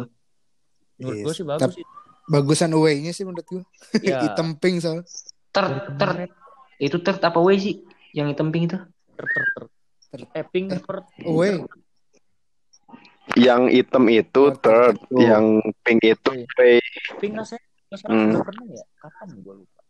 [1.01, 1.25] Menurut Yes.
[1.25, 1.87] gue sih bagus Tapi- sih.
[2.27, 3.63] Bagusan away-nya sih menurut gue.
[4.07, 4.27] Iya.
[4.27, 5.07] Hitam pink soal.
[5.55, 5.67] Ter
[5.97, 6.11] ter
[6.77, 7.75] itu ter apa way sih?
[8.13, 8.79] Yang hitam pink itu?
[9.17, 9.65] Ter, ter, ter.
[10.33, 11.61] Eh, pink per Away.
[13.37, 15.19] Yang hitam itu Oh, third, Oh.
[15.19, 15.45] yang
[15.83, 16.47] pink itu Iya.
[16.47, 16.77] away.
[17.19, 17.35] pink.
[17.93, 18.43] Sekarang Hmm.
[18.43, 18.85] pernah ya?
[18.99, 19.81] Kapan gue lupa.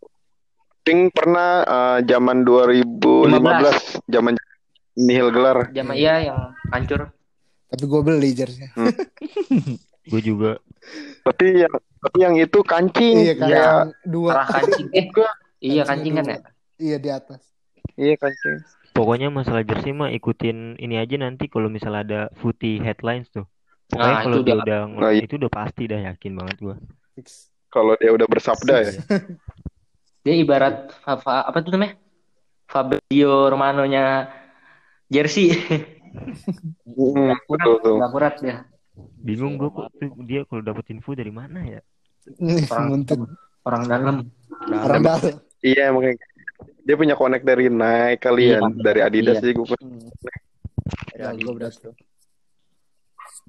[0.82, 3.76] Pink pernah eh, zaman 2015,
[4.07, 4.34] zaman
[4.95, 5.70] nihil gelar.
[5.72, 6.39] Jama iya yang
[6.70, 7.11] hancur.
[7.66, 8.70] Tapi gue beli jersey.
[10.07, 10.50] Gue juga.
[11.22, 13.16] Tapi yang tapi yang itu kancing.
[13.20, 13.59] Iya kan Iya.
[13.59, 14.30] yang dua.
[14.32, 14.86] Arah kancing.
[14.92, 15.04] Eh,
[15.59, 16.38] iya kancing kan ya?
[16.76, 17.42] Iya di atas.
[17.94, 18.62] Iya kancing.
[18.92, 23.44] Pokoknya masalah jersey mah ikutin ini aja nanti kalau misalnya ada footy headlines tuh.
[23.86, 25.22] Pokoknya Nah, kalau dia udah- udah Nah, iya.
[25.22, 26.74] itu udah pasti dah yakin banget gua.
[27.12, 27.50] Fix.
[27.68, 28.92] Kalau dia udah bersabda ya.
[30.22, 31.98] Dia ibarat fa- apa tuh namanya?
[32.66, 34.26] Fabio Romano-nya
[35.07, 35.54] jersey.
[36.82, 38.57] Hmm, Nggak akurat, betul nggak akurat dia.
[38.97, 41.80] Bingung gua kok tuh dia kalau dapet info dari mana ya?
[42.72, 43.05] Orang-.
[43.66, 44.16] Orang dalam.
[44.72, 45.36] Orang dalam.
[45.61, 46.22] Iya kayak-
[46.86, 48.78] dia punya connect dari Nike kalian, Iya.
[48.78, 49.44] dari Adidas Iya.
[49.44, 49.78] sih gue.
[51.18, 51.90] Ya, berarti.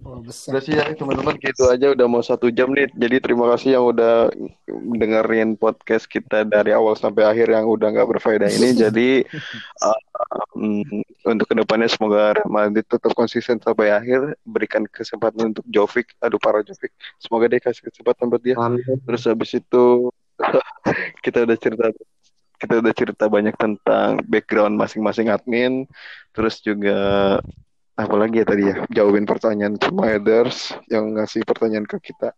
[0.06, 0.54] Oh, besar.
[0.54, 2.92] Udah sih ya teman-teman gitu aja udah mau satu jam nih.
[2.94, 4.30] Jadi terima kasih yang udah
[4.70, 8.70] dengerin podcast kita dari awal sampai akhir yang udah nggak berfaedah ini.
[8.84, 9.10] Jadi
[9.82, 10.00] uh,
[10.54, 14.38] mm, untuk ke depannya semoga Madrid tetap konsisten sampai akhir.
[14.46, 16.14] Berikan kesempatan untuk Jovic.
[16.22, 16.94] Aduh para Jovic.
[17.18, 18.56] Semoga dia kasih kesempatan buat dia.
[18.60, 18.84] Amin.
[18.84, 20.14] Terus habis itu
[21.26, 21.88] kita udah cerita
[22.58, 25.90] kita udah cerita banyak tentang background masing-masing admin.
[26.34, 27.00] Terus juga
[27.98, 32.30] apa lagi ya tadi ya jawabin pertanyaan semua headers yang ngasih pertanyaan ke kita.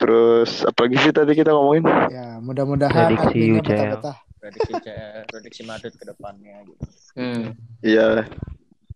[0.00, 1.84] Terus apa lagi sih tadi kita ngomongin?
[2.10, 4.00] Ya, mudah-mudahan Prediksi UCL.
[4.40, 4.72] Prediksi
[5.30, 6.84] prediksi Madrid ke depannya gitu.
[7.16, 7.44] Hmm.
[7.84, 8.28] Iya.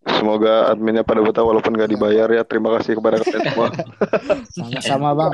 [0.09, 2.43] Semoga adminnya pada betah walaupun gak dibayar ya.
[2.49, 3.69] Terima kasih kepada kalian semua.
[4.57, 5.33] Sama-sama, Bang.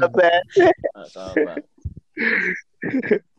[1.11, 1.63] Sahabat.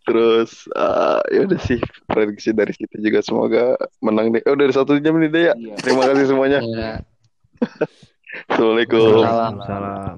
[0.06, 3.64] Terus eh, ya udah sih prediksi dari kita juga semoga
[4.06, 4.42] menang deh.
[4.46, 5.54] Oh dari satu jam nih deh ya.
[5.58, 5.76] Iya.
[5.82, 6.60] Terima kasih semuanya.
[6.62, 6.94] Ya.
[8.54, 9.26] Assalamualaikum.
[9.26, 9.54] Salam.
[9.66, 10.18] Salam.